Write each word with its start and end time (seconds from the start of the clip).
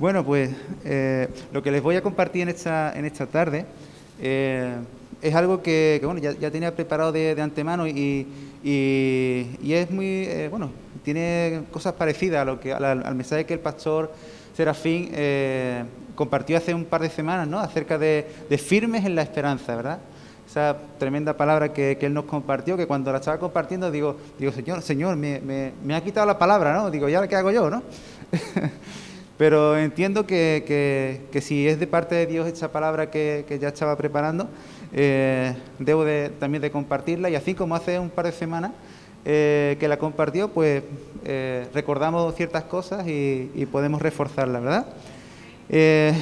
Bueno, 0.00 0.24
pues 0.24 0.50
eh, 0.82 1.28
lo 1.52 1.62
que 1.62 1.70
les 1.70 1.82
voy 1.82 1.94
a 1.94 2.02
compartir 2.02 2.40
en 2.40 2.48
esta, 2.48 2.90
en 2.98 3.04
esta 3.04 3.26
tarde 3.26 3.66
eh, 4.18 4.76
es 5.20 5.34
algo 5.34 5.62
que, 5.62 6.00
bueno, 6.02 6.18
ya, 6.20 6.50
tenía 6.50 6.74
preparado 6.74 7.12
de, 7.12 7.38
antemano 7.38 7.86
y, 7.86 8.26
y, 8.64 9.72
es 9.74 9.90
muy, 9.90 10.24
eh, 10.24 10.48
bueno, 10.48 10.70
tiene 11.04 11.64
cosas 11.70 11.92
parecidas 11.92 12.40
a 12.40 12.44
lo 12.46 12.58
que, 12.58 12.72
al, 12.72 13.14
mensaje 13.14 13.44
que 13.44 13.52
el 13.52 13.60
pastor 13.60 14.10
Serafín 14.56 15.10
compartió 16.14 16.56
hace 16.56 16.72
un 16.72 16.86
par 16.86 17.02
de 17.02 17.10
semanas, 17.10 17.46
¿no? 17.46 17.60
Acerca 17.60 17.98
de, 17.98 18.26
firmes 18.56 19.04
en 19.04 19.14
la 19.14 19.20
esperanza, 19.20 19.76
¿verdad? 19.76 19.98
Esa 20.48 20.78
tremenda 20.98 21.36
palabra 21.36 21.74
que, 21.74 21.98
él 22.00 22.14
nos 22.14 22.24
compartió, 22.24 22.78
que 22.78 22.86
cuando 22.86 23.12
la 23.12 23.18
estaba 23.18 23.38
compartiendo 23.38 23.90
digo, 23.90 24.16
digo 24.38 24.50
Señor, 24.50 24.80
Señor, 24.80 25.16
me, 25.16 25.40
me, 25.40 25.72
me 25.84 25.94
ha 25.94 26.02
quitado 26.02 26.26
la 26.26 26.38
palabra, 26.38 26.72
¿no? 26.72 26.90
Digo, 26.90 27.06
¿ya 27.06 27.28
qué 27.28 27.36
hago 27.36 27.50
yo, 27.50 27.68
no? 27.68 27.82
Pero 29.40 29.78
entiendo 29.78 30.26
que, 30.26 31.18
si 31.40 31.66
es 31.66 31.80
de 31.80 31.86
parte 31.86 32.14
de 32.14 32.26
Dios 32.26 32.46
esa 32.46 32.70
palabra 32.72 33.10
que, 33.10 33.58
ya 33.58 33.68
estaba 33.68 33.96
preparando, 33.96 34.50
eh, 34.92 35.54
debo 35.78 36.04
también 36.38 36.60
de 36.60 36.70
compartirla 36.70 37.30
y 37.30 37.36
así 37.36 37.54
como 37.54 37.74
hace 37.74 37.98
un 37.98 38.10
par 38.10 38.26
de 38.26 38.32
semanas 38.32 38.72
eh, 39.24 39.78
que 39.80 39.88
la 39.88 39.98
compartió, 39.98 40.50
pues 40.50 40.82
eh, 41.24 41.66
recordamos 41.72 42.34
ciertas 42.34 42.64
cosas 42.64 43.08
y, 43.08 43.66
podemos 43.72 44.02
reforzarla, 44.02 44.60
¿verdad? 44.60 44.86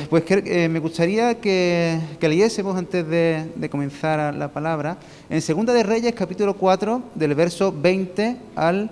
pues 0.09 0.25
me 0.71 0.79
gustaría 0.79 1.41
que, 1.41 1.99
leyésemos 2.21 2.77
antes 2.77 3.05
de, 3.05 3.69
comenzar 3.69 4.33
la 4.33 4.47
palabra 4.47 4.97
en 5.29 5.43
Segunda 5.43 5.73
de 5.73 5.83
Reyes 5.83 6.15
capítulo 6.15 6.55
4 6.55 7.03
del 7.17 7.35
verso 7.35 7.75
20 7.77 8.37
al 8.55 8.89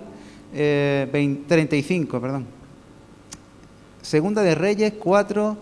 35, 0.51 2.19
perdón. 2.19 2.56
Segunda 4.07 4.41
de 4.41 4.55
Reyes 4.55 4.93
4, 5.03 5.57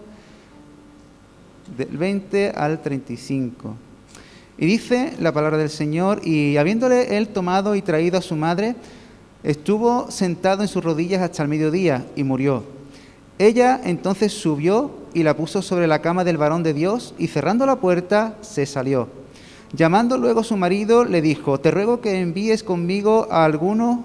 del 1.75 1.97
20 1.97 2.51
al 2.51 2.79
35. 2.79 3.73
Y 4.59 4.67
dice 4.67 5.13
la 5.19 5.31
palabra 5.31 5.57
del 5.57 5.71
Señor, 5.71 6.21
y 6.23 6.55
habiéndole 6.57 7.17
él 7.17 7.29
tomado 7.29 7.73
y 7.73 7.81
traído 7.81 8.19
a 8.19 8.21
su 8.21 8.35
madre, 8.35 8.75
estuvo 9.41 10.11
sentado 10.11 10.61
en 10.61 10.67
sus 10.67 10.83
rodillas 10.83 11.23
hasta 11.23 11.41
el 11.41 11.49
mediodía 11.49 12.05
y 12.15 12.23
murió. 12.23 12.63
Ella 13.39 13.81
entonces 13.83 14.31
subió 14.31 14.91
y 15.15 15.23
la 15.23 15.35
puso 15.35 15.63
sobre 15.63 15.87
la 15.87 16.03
cama 16.03 16.23
del 16.23 16.37
varón 16.37 16.61
de 16.61 16.75
Dios 16.75 17.15
y 17.17 17.29
cerrando 17.29 17.65
la 17.65 17.77
puerta 17.77 18.37
se 18.41 18.67
salió. 18.67 19.07
Llamando 19.73 20.19
luego 20.19 20.41
a 20.41 20.43
su 20.43 20.55
marido, 20.55 21.03
le 21.03 21.23
dijo, 21.23 21.59
te 21.59 21.71
ruego 21.71 21.99
que 21.99 22.19
envíes 22.19 22.61
conmigo 22.61 23.27
a 23.31 23.43
alguno 23.43 24.03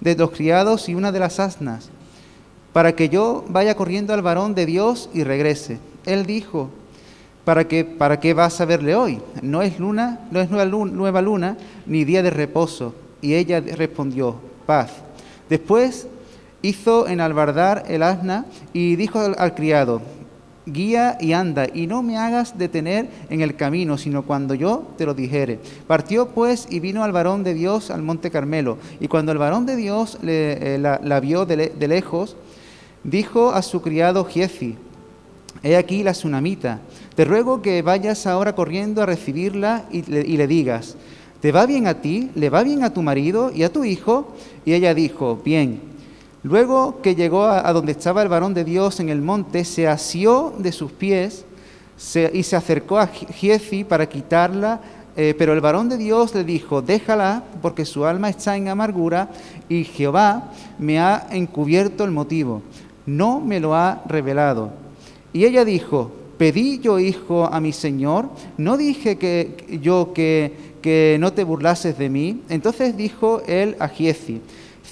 de 0.00 0.16
los 0.16 0.32
criados 0.32 0.88
y 0.88 0.96
una 0.96 1.12
de 1.12 1.20
las 1.20 1.38
asnas 1.38 1.90
para 2.76 2.94
que 2.94 3.08
yo 3.08 3.42
vaya 3.48 3.74
corriendo 3.74 4.12
al 4.12 4.20
varón 4.20 4.54
de 4.54 4.66
Dios 4.66 5.08
y 5.14 5.24
regrese. 5.24 5.78
Él 6.04 6.26
dijo, 6.26 6.68
¿para 7.46 7.66
qué, 7.66 7.86
para 7.86 8.20
qué 8.20 8.34
vas 8.34 8.60
a 8.60 8.66
verle 8.66 8.94
hoy? 8.94 9.18
No 9.40 9.62
es 9.62 9.78
luna, 9.80 10.20
no 10.30 10.42
es 10.42 10.50
nueva 10.50 11.22
luna, 11.22 11.56
ni 11.86 12.04
día 12.04 12.22
de 12.22 12.28
reposo. 12.28 12.94
Y 13.22 13.32
ella 13.32 13.60
respondió, 13.60 14.36
paz. 14.66 14.92
Después 15.48 16.06
hizo 16.60 17.08
enalbardar 17.08 17.84
el 17.88 18.02
asna 18.02 18.44
y 18.74 18.96
dijo 18.96 19.20
al, 19.20 19.54
criado, 19.54 20.02
guía 20.66 21.16
y 21.18 21.32
anda, 21.32 21.66
y 21.72 21.86
no 21.86 22.02
me 22.02 22.18
hagas 22.18 22.58
detener 22.58 23.08
en 23.30 23.40
el 23.40 23.56
camino, 23.56 23.96
sino 23.96 24.24
cuando 24.24 24.52
yo 24.52 24.86
te 24.98 25.06
lo 25.06 25.14
dijere. 25.14 25.60
Partió 25.86 26.28
pues 26.28 26.66
y 26.68 26.80
vino 26.80 27.04
al 27.04 27.12
varón 27.12 27.42
de 27.42 27.54
Dios 27.54 27.90
al 27.90 28.02
monte 28.02 28.30
Carmelo, 28.30 28.76
y 29.00 29.08
cuando 29.08 29.32
el 29.32 29.38
varón 29.38 29.64
de 29.64 29.76
Dios 29.76 30.18
le, 30.20 30.74
eh, 30.74 30.78
la, 30.78 31.20
vio 31.20 31.46
de, 31.46 31.68
de, 31.70 31.88
lejos, 31.88 32.36
dijo 33.06 33.52
a 33.52 33.62
su 33.62 33.80
criado 33.80 34.24
Giezi, 34.24 34.74
he 35.62 35.76
aquí 35.76 36.02
la 36.02 36.12
tsunamita, 36.12 36.80
te 37.14 37.24
ruego 37.24 37.62
que 37.62 37.80
vayas 37.80 38.26
ahora 38.26 38.54
corriendo 38.54 39.02
a 39.02 39.06
recibirla 39.06 39.84
y 39.90 40.02
le, 40.02 40.46
digas, 40.46 40.96
¿te 41.40 41.52
va 41.52 41.66
bien 41.66 41.86
a 41.86 41.94
ti? 41.94 42.30
¿Le 42.34 42.50
va 42.50 42.62
bien 42.62 42.84
a 42.84 42.92
tu 42.92 43.02
marido 43.02 43.50
y 43.54 43.62
a 43.62 43.72
tu 43.72 43.84
hijo? 43.84 44.34
Y 44.64 44.74
ella 44.74 44.92
dijo, 44.92 45.40
bien. 45.44 45.80
Luego 46.42 47.00
que 47.00 47.14
llegó 47.14 47.44
a, 47.46 47.72
donde 47.72 47.92
estaba 47.92 48.22
el 48.22 48.28
varón 48.28 48.54
de 48.54 48.64
Dios 48.64 49.00
en 49.00 49.08
el 49.08 49.22
monte, 49.22 49.64
se 49.64 49.88
asió 49.88 50.52
de 50.58 50.72
sus 50.72 50.92
pies 50.92 51.44
y 52.32 52.42
se 52.42 52.56
acercó 52.56 52.98
a 52.98 53.06
Giezi 53.06 53.84
para 53.84 54.08
quitarla, 54.08 54.80
eh, 55.16 55.34
pero 55.38 55.54
el 55.54 55.60
varón 55.60 55.88
de 55.88 55.96
Dios 55.96 56.34
le 56.34 56.44
dijo, 56.44 56.82
déjala 56.82 57.42
porque 57.62 57.86
su 57.86 58.04
alma 58.04 58.28
está 58.28 58.56
en 58.56 58.68
amargura 58.68 59.30
y 59.68 59.84
Jehová 59.84 60.52
me 60.78 61.00
ha 61.00 61.26
encubierto 61.30 62.04
el 62.04 62.10
motivo 62.10 62.62
no 63.06 63.40
me 63.40 63.60
lo 63.60 63.74
ha 63.74 64.02
revelado. 64.06 64.70
Y 65.32 65.44
ella 65.44 65.64
dijo, 65.64 66.12
pedí 66.38 66.78
yo 66.78 66.98
hijo 66.98 67.44
a 67.44 67.60
mi 67.60 67.72
Señor, 67.72 68.28
no 68.58 68.76
dije 68.76 69.16
que 69.16 69.78
yo 69.80 70.12
que, 70.14 70.52
que 70.82 71.16
no 71.20 71.32
te 71.32 71.44
burlases 71.44 71.98
de 71.98 72.08
mí. 72.08 72.42
Entonces 72.48 72.96
dijo 72.96 73.42
él 73.46 73.76
a 73.78 73.88
Giezi, 73.88 74.40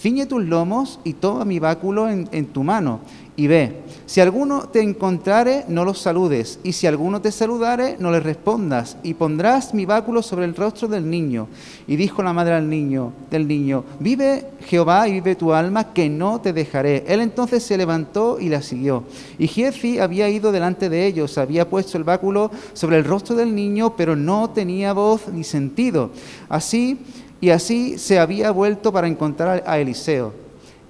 ciñe 0.05 0.27
tus 0.27 0.45
lomos 0.45 1.01
y 1.03 1.15
toma 1.15 1.47
mi 1.47 1.59
báculo 1.59 2.11
en, 2.11 2.47
tu 2.49 2.63
mano 2.63 3.01
y 3.37 3.47
ve. 3.47 3.81
Si 4.05 4.21
alguno 4.21 4.69
te 4.69 4.83
encontrare, 4.83 5.65
no 5.69 5.83
los 5.83 5.99
saludes, 5.99 6.61
y 6.63 6.73
si 6.73 6.87
alguno 6.87 7.23
te 7.23 7.33
saludare, 7.33 7.97
no 7.99 8.11
le 8.11 8.21
respondas, 8.21 8.99
y 9.03 9.15
pondrás 9.15 9.73
mi 9.73 9.87
báculo 9.87 10.21
sobre 10.23 10.45
el 10.45 10.55
rostro 10.55 10.89
del 10.89 11.09
niño. 11.09 11.49
Y 11.87 11.97
dijo 11.97 12.23
la 12.23 12.35
madre 12.35 12.53
al 12.53 12.69
niño, 12.69 13.13
del 13.31 13.49
niño, 13.49 13.83
vive 13.99 14.47
Jehová 14.67 15.09
y 15.09 15.13
vive 15.13 15.37
tu 15.37 15.55
alma, 15.55 15.95
que 15.95 16.11
no 16.11 16.39
te 16.39 16.53
dejaré. 16.53 17.05
Él 17.09 17.21
entonces 17.21 17.63
se 17.63 17.79
levantó 17.79 18.39
y 18.39 18.51
la 18.51 18.61
siguió. 18.61 19.05
Y 19.39 19.49
Jefi 19.49 20.01
había 20.01 20.29
ido 20.29 20.53
delante 20.53 20.91
de 20.91 21.07
ellos, 21.07 21.39
había 21.39 21.71
puesto 21.71 21.97
el 21.97 22.05
báculo 22.05 22.51
sobre 22.75 22.99
el 22.99 23.05
rostro 23.05 23.35
del 23.37 23.55
niño, 23.55 23.97
pero 23.97 24.17
no 24.17 24.51
tenía 24.51 24.93
voz 24.93 25.29
ni 25.29 25.45
sentido. 25.45 26.11
Así 26.51 26.99
y 27.45 27.51
así 27.51 27.99
se 27.99 28.19
había 28.19 28.51
vuelto 28.53 28.91
para 28.91 29.07
encontrar 29.07 29.63
a 29.67 29.79
Eliseo 29.79 30.33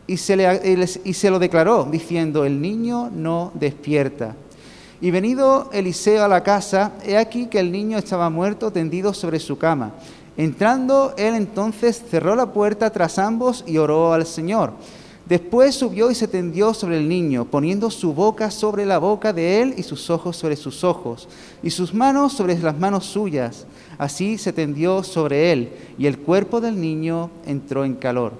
y 0.06 0.18
se, 0.18 0.36
le, 0.36 0.86
y 1.02 1.12
se 1.12 1.28
lo 1.28 1.40
declaró, 1.40 1.82
diciendo, 1.90 2.44
el 2.44 2.62
niño 2.62 3.10
no 3.12 3.50
despierta. 3.54 4.36
Y 5.00 5.10
venido 5.10 5.68
Eliseo 5.72 6.22
a 6.22 6.28
la 6.28 6.44
casa, 6.44 6.92
he 7.04 7.16
aquí 7.16 7.46
que 7.46 7.58
el 7.58 7.72
niño 7.72 7.98
estaba 7.98 8.30
muerto 8.30 8.70
tendido 8.70 9.12
sobre 9.12 9.40
su 9.40 9.58
cama. 9.58 9.94
Entrando 10.36 11.14
él 11.16 11.34
entonces 11.34 12.00
cerró 12.08 12.36
la 12.36 12.46
puerta 12.46 12.88
tras 12.90 13.18
ambos 13.18 13.64
y 13.66 13.78
oró 13.78 14.12
al 14.12 14.24
Señor. 14.24 14.74
Después 15.26 15.74
subió 15.74 16.10
y 16.10 16.14
se 16.14 16.28
tendió 16.28 16.74
sobre 16.74 16.98
el 16.98 17.08
niño, 17.08 17.46
poniendo 17.46 17.90
su 17.90 18.12
boca 18.12 18.50
sobre 18.50 18.84
la 18.84 18.98
boca 18.98 19.32
de 19.32 19.62
él 19.62 19.74
y 19.78 19.82
sus 19.82 20.10
ojos 20.10 20.36
sobre 20.36 20.54
sus 20.54 20.84
ojos, 20.84 21.28
y 21.62 21.70
sus 21.70 21.94
manos 21.94 22.34
sobre 22.34 22.58
las 22.58 22.78
manos 22.78 23.06
suyas. 23.06 23.66
Así 23.96 24.36
se 24.36 24.52
tendió 24.52 25.02
sobre 25.02 25.50
él, 25.50 25.72
y 25.96 26.06
el 26.06 26.18
cuerpo 26.18 26.60
del 26.60 26.78
niño 26.78 27.30
entró 27.46 27.86
en 27.86 27.94
calor. 27.94 28.32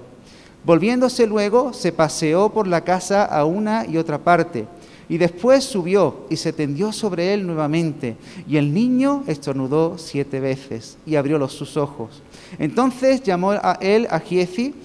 Volviéndose 0.63 1.25
luego, 1.25 1.73
se 1.73 1.91
paseó 1.91 2.49
por 2.49 2.67
la 2.67 2.81
casa 2.81 3.25
a 3.25 3.45
una 3.45 3.87
y 3.87 3.97
otra 3.97 4.19
parte, 4.19 4.67
y 5.09 5.17
después 5.17 5.63
subió 5.63 6.25
y 6.29 6.37
se 6.37 6.53
tendió 6.53 6.91
sobre 6.91 7.33
él 7.33 7.47
nuevamente, 7.47 8.15
y 8.47 8.57
el 8.57 8.71
niño 8.73 9.23
estornudó 9.25 9.97
siete 9.97 10.39
veces 10.39 10.97
y 11.05 11.15
abrió 11.15 11.39
los 11.39 11.53
sus 11.53 11.77
ojos. 11.77 12.21
Entonces 12.59 13.23
llamó 13.23 13.51
a 13.51 13.77
él 13.81 14.07
a 14.11 14.19
Giezi 14.19 14.75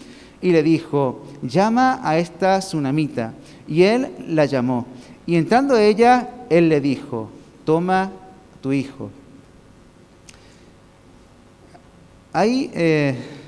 y 0.43 0.53
le 0.53 0.63
dijo, 0.63 1.23
llama 1.43 2.01
a 2.03 2.19
esta 2.19 2.59
tsunamita. 2.61 3.35
Y 3.69 3.83
él 3.83 4.11
la 4.29 4.47
llamó. 4.47 4.87
Y 5.27 5.37
entrando 5.37 5.77
ella, 5.77 6.29
él 6.49 6.69
le 6.69 6.81
dijo, 6.81 7.31
toma 7.65 8.11
tu 8.61 8.73
hijo. 8.73 9.11
Hay 12.33 12.71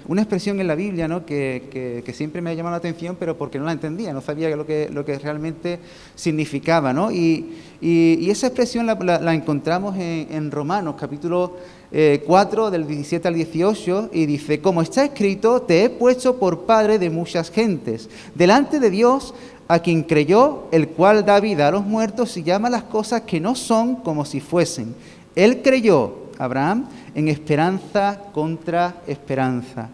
una 0.08 0.22
expresión 0.22 0.60
en 0.60 0.66
la 0.66 0.75
Biblia 0.75 1.08
¿no? 1.08 1.25
que, 1.25 2.02
siempre 2.14 2.40
me 2.40 2.50
ha 2.50 2.54
llamado 2.54 2.72
la 2.72 2.78
atención, 2.78 3.16
pero 3.19 3.37
porque 3.37 3.58
no 3.58 3.64
la 3.64 3.72
entendía, 3.72 4.12
no 4.12 4.20
sabía 4.20 4.54
lo 4.56 4.66
que, 4.66 4.88
lo 4.90 5.04
que 5.04 5.19
realmente 5.19 5.78
significaba. 6.14 6.93
¿no? 6.93 7.10
Y, 7.10 7.58
esa 7.82 8.46
expresión 8.46 8.87
la, 8.87 9.34
encontramos 9.34 9.96
en, 9.99 10.50
Romanos, 10.50 10.94
capítulo 10.99 11.56
4, 11.90 12.69
eh, 12.69 12.70
del 12.70 12.87
17 12.87 13.28
al 13.28 13.34
18, 13.34 14.10
y 14.12 14.26
dice, 14.26 14.60
como 14.60 14.82
está 14.82 15.04
escrito, 15.04 15.62
te 15.62 15.84
he 15.84 15.90
puesto 15.90 16.38
por 16.38 16.60
padre 16.60 16.98
de 16.98 17.10
muchas 17.10 17.50
gentes, 17.50 18.08
delante 18.34 18.78
de 18.78 18.90
Dios 18.90 19.34
a 19.69 19.78
quien 19.81 20.02
creyó, 20.02 20.64
el 20.70 20.88
cual 20.88 21.25
da 21.25 21.40
vida 21.40 21.69
a 21.69 21.70
los 21.70 21.84
muertos 21.84 22.37
y 22.37 22.43
llama 22.43 22.70
las 22.70 22.84
cosas 22.84 23.22
que 23.22 23.40
no 23.40 23.55
son 23.55 23.96
como 23.96 24.25
si 24.25 24.40
fuesen. 24.40 24.94
Él 25.34 25.62
creyó, 25.62 26.21
Abraham, 26.44 26.87
en 27.15 27.29
esperanza 27.29 28.19
contra 28.33 28.97
esperanza. 29.06 29.89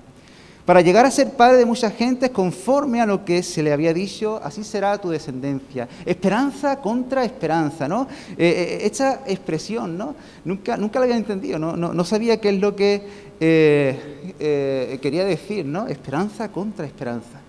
Para 0.65 0.83
llegar 0.83 1.07
a 1.07 1.11
ser 1.11 1.31
padre 1.31 1.57
de 1.57 1.65
mucha 1.65 1.91
gente 1.91 2.31
conforme 2.31 3.01
a 3.01 3.07
lo 3.07 3.25
que 3.25 3.43
se 3.43 3.63
le 3.63 3.73
había 3.73 3.95
dicho, 3.95 4.39
así 4.45 4.63
será 4.63 4.99
tu 4.99 5.09
descendencia. 5.09 5.89
Esperanza 6.05 6.77
contra 6.81 7.25
esperanza, 7.25 7.89
¿no? 7.89 8.07
Eh, 8.37 8.37
eh, 8.37 8.79
esta 8.83 9.23
expresión, 9.27 9.97
¿no? 9.97 10.15
Nunca, 10.45 10.77
nunca 10.77 10.99
la 10.99 11.07
había 11.07 11.17
entendido, 11.17 11.59
¿no? 11.59 11.75
No, 11.75 12.05
sabía 12.05 12.39
qué 12.39 12.51
es 12.51 12.61
lo 12.61 12.77
que 12.77 13.03
eh, 13.41 14.99
quería 15.01 15.25
decir, 15.25 15.65
¿no? 15.65 15.87
Esperanza 15.87 16.51
contra 16.51 16.85
esperanza. 16.85 17.41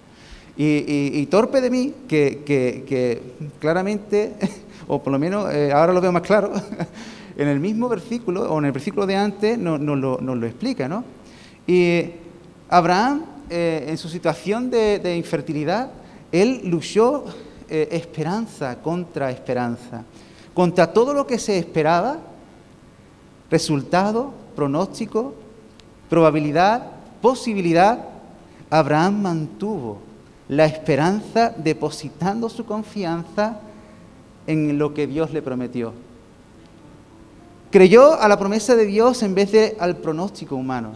Y, 0.62 1.26
torpe 1.28 1.62
de 1.62 1.70
mí, 1.70 1.94
que, 2.06 3.22
claramente, 3.60 4.34
o 4.90 5.02
por 5.02 5.14
lo 5.14 5.18
menos 5.18 5.54
eh, 5.54 5.72
ahora 5.72 5.94
lo 5.94 6.02
veo 6.02 6.12
más 6.12 6.22
claro, 6.22 6.52
en 7.40 7.48
el 7.48 7.62
mismo 7.62 7.88
versículo, 7.88 8.52
o 8.52 8.60
en 8.60 8.66
el 8.66 8.74
versículo 8.74 9.08
de 9.08 9.16
antes, 9.16 9.58
nos, 9.58 9.80
lo, 9.80 10.46
explica, 10.46 10.90
¿no? 10.90 11.06
Y 11.66 12.04
Abraham, 12.68 13.24
eh, 13.50 13.86
en 13.88 13.98
su 13.98 14.10
situación 14.10 14.70
de, 14.70 15.16
infertilidad, 15.16 15.90
él 16.34 16.60
luchó 16.66 17.24
eh, 17.70 17.88
esperanza 17.92 18.82
contra 18.82 19.32
esperanza, 19.32 20.04
contra 20.54 20.92
todo 20.92 21.14
lo 21.14 21.26
que 21.26 21.40
se 21.40 21.58
esperaba, 21.58 22.18
resultado, 23.50 24.34
pronóstico, 24.54 25.34
probabilidad, 26.10 26.88
posibilidad, 27.22 28.06
Abraham 28.70 29.22
mantuvo 29.22 30.00
la 30.50 30.66
esperanza 30.66 31.54
depositando 31.56 32.50
su 32.50 32.66
confianza 32.66 33.62
en 34.46 34.78
lo 34.78 34.94
que 34.94 35.08
Dios 35.08 35.32
le 35.32 35.42
prometió. 35.42 36.09
Creyó 37.72 38.20
a 38.20 38.28
la 38.28 38.40
promesa 38.40 38.76
de 38.76 38.86
Dios 38.86 39.22
en 39.22 39.36
vez 39.36 39.52
de 39.52 39.78
al 39.80 39.98
pronóstico 39.98 40.56
humano. 40.56 40.94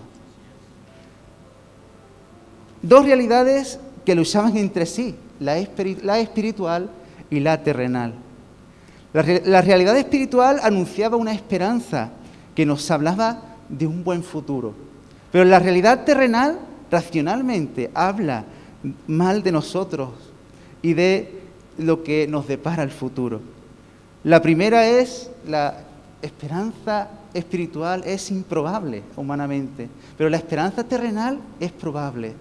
Dos 2.81 3.05
realidades 3.05 3.79
que 4.05 4.15
luchaban 4.15 4.57
entre 4.57 4.85
sí, 4.85 5.15
la, 5.39 5.57
espiritual 5.57 6.89
y 7.29 7.39
la 7.39 7.63
terrenal. 7.63 8.13
la 9.13 9.61
realidad 9.61 9.95
espiritual 9.97 10.59
anunciaba 10.63 11.15
una 11.15 11.33
esperanza 11.33 12.11
que 12.55 12.65
nos 12.65 12.89
hablaba 12.91 13.41
de 13.69 13.87
un 13.87 14.03
buen 14.03 14.23
futuro. 14.23 14.73
Pero 15.31 15.45
la 15.45 15.59
realidad 15.59 16.03
terrenal, 16.05 16.59
racionalmente, 16.91 17.91
habla 17.93 18.45
mal 19.07 19.43
de 19.43 19.51
nosotros 19.51 20.09
y 20.81 20.93
de 20.93 21.41
lo 21.77 22.03
que 22.03 22.27
nos 22.27 22.47
depara 22.47 22.83
el 22.83 22.91
futuro. 22.91 23.41
La 24.23 24.41
primera 24.41 24.87
es 24.87 25.29
la 25.47 25.75
esperanza 26.23 27.09
espiritual 27.33 28.03
es 28.05 28.31
improbable 28.31 29.03
humanamente, 29.15 29.89
pero 30.17 30.29
la 30.29 30.37
esperanza 30.37 30.83
terrenal 30.83 31.39
es 31.59 31.71
probable. 31.71 32.33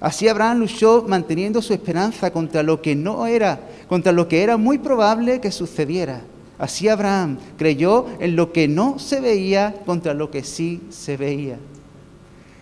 Así 0.00 0.28
Abraham 0.28 0.60
luchó 0.60 1.04
manteniendo 1.06 1.60
su 1.60 1.72
esperanza 1.74 2.30
contra 2.30 2.62
lo 2.62 2.80
que 2.80 2.94
no 2.94 3.26
era, 3.26 3.58
contra 3.88 4.12
lo 4.12 4.28
que 4.28 4.42
era 4.42 4.56
muy 4.56 4.78
probable 4.78 5.40
que 5.40 5.50
sucediera. 5.50 6.22
Así 6.58 6.88
Abraham 6.88 7.38
creyó 7.56 8.06
en 8.20 8.36
lo 8.36 8.52
que 8.52 8.68
no 8.68 8.98
se 8.98 9.20
veía 9.20 9.74
contra 9.84 10.14
lo 10.14 10.30
que 10.30 10.44
sí 10.44 10.80
se 10.90 11.16
veía. 11.16 11.58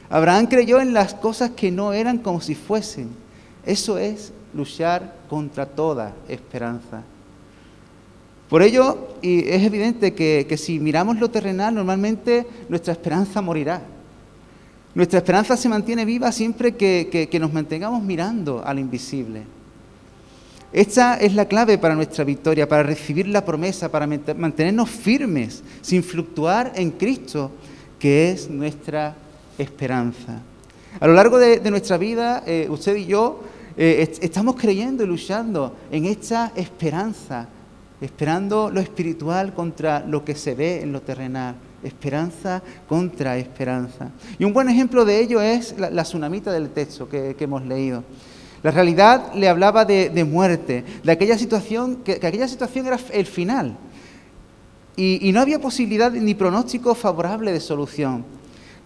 Abraham 0.08 0.46
creyó 0.46 0.80
en 0.80 0.94
las 0.94 1.14
cosas 1.14 1.50
que 1.50 1.70
no 1.70 1.92
eran 1.92 2.18
como 2.18 2.40
si 2.40 2.54
fuesen. 2.54 3.10
Eso 3.64 3.98
es 3.98 4.32
luchar 4.54 5.14
contra 5.28 5.66
toda 5.66 6.14
esperanza. 6.28 7.02
Por 8.48 8.62
ello, 8.62 9.08
y 9.22 9.48
es 9.48 9.62
evidente 9.62 10.14
que, 10.14 10.56
si 10.56 10.78
miramos 10.78 11.18
lo 11.18 11.30
terrenal, 11.30 11.74
normalmente 11.74 12.46
nuestra 12.68 12.92
esperanza 12.92 13.42
morirá. 13.42 13.82
Nuestra 14.94 15.18
esperanza 15.18 15.56
se 15.56 15.68
mantiene 15.68 16.04
viva 16.04 16.30
siempre 16.30 16.76
que, 16.76 17.38
nos 17.40 17.52
mantengamos 17.52 18.02
mirando 18.02 18.62
al 18.64 18.78
invisible. 18.78 19.42
Esta 20.72 21.16
es 21.16 21.34
la 21.34 21.46
clave 21.46 21.78
para 21.78 21.94
nuestra 21.94 22.22
victoria, 22.22 22.68
para 22.68 22.82
recibir 22.82 23.26
la 23.28 23.44
promesa, 23.44 23.90
para 23.90 24.06
mantenernos 24.06 24.90
firmes, 24.90 25.62
sin 25.80 26.02
fluctuar 26.02 26.72
en 26.76 26.92
Cristo, 26.92 27.50
que 27.98 28.30
es 28.30 28.48
nuestra 28.48 29.16
esperanza. 29.58 30.40
A 31.00 31.06
lo 31.06 31.14
largo 31.14 31.38
de, 31.38 31.60
nuestra 31.70 31.98
vida, 31.98 32.42
eh, 32.46 32.66
usted 32.70 32.96
y 32.96 33.06
yo 33.06 33.40
eh, 33.76 34.16
estamos 34.20 34.56
creyendo 34.56 35.04
y 35.04 35.06
luchando 35.06 35.76
en 35.90 36.06
esta 36.06 36.52
esperanza, 36.56 37.48
esperando 38.00 38.70
lo 38.70 38.80
espiritual 38.80 39.54
contra 39.54 40.00
lo 40.00 40.24
que 40.24 40.34
se 40.34 40.54
ve 40.54 40.82
en 40.82 40.92
lo 40.92 41.02
terrenal. 41.02 41.56
Esperanza 41.82 42.62
contra 42.88 43.36
esperanza. 43.36 44.10
Y 44.38 44.44
un 44.44 44.52
buen 44.52 44.68
ejemplo 44.68 45.04
de 45.04 45.20
ello 45.20 45.40
es 45.40 45.74
la, 45.78 46.02
tsunamita 46.02 46.52
del 46.52 46.70
texto 46.70 47.08
que, 47.08 47.36
hemos 47.38 47.64
leído. 47.64 48.02
La 48.62 48.70
realidad 48.70 49.32
le 49.34 49.48
hablaba 49.48 49.84
de, 49.84 50.24
muerte, 50.24 50.84
de 51.04 51.12
aquella 51.12 51.38
situación, 51.38 51.96
que, 51.96 52.14
aquella 52.14 52.48
situación 52.48 52.86
era 52.86 52.98
el 53.12 53.26
final. 53.26 53.76
y 54.96 55.30
no 55.32 55.40
había 55.40 55.60
posibilidad 55.60 56.10
ni 56.10 56.34
pronóstico 56.34 56.94
favorable 56.94 57.52
de 57.52 57.60
solución. 57.60 58.24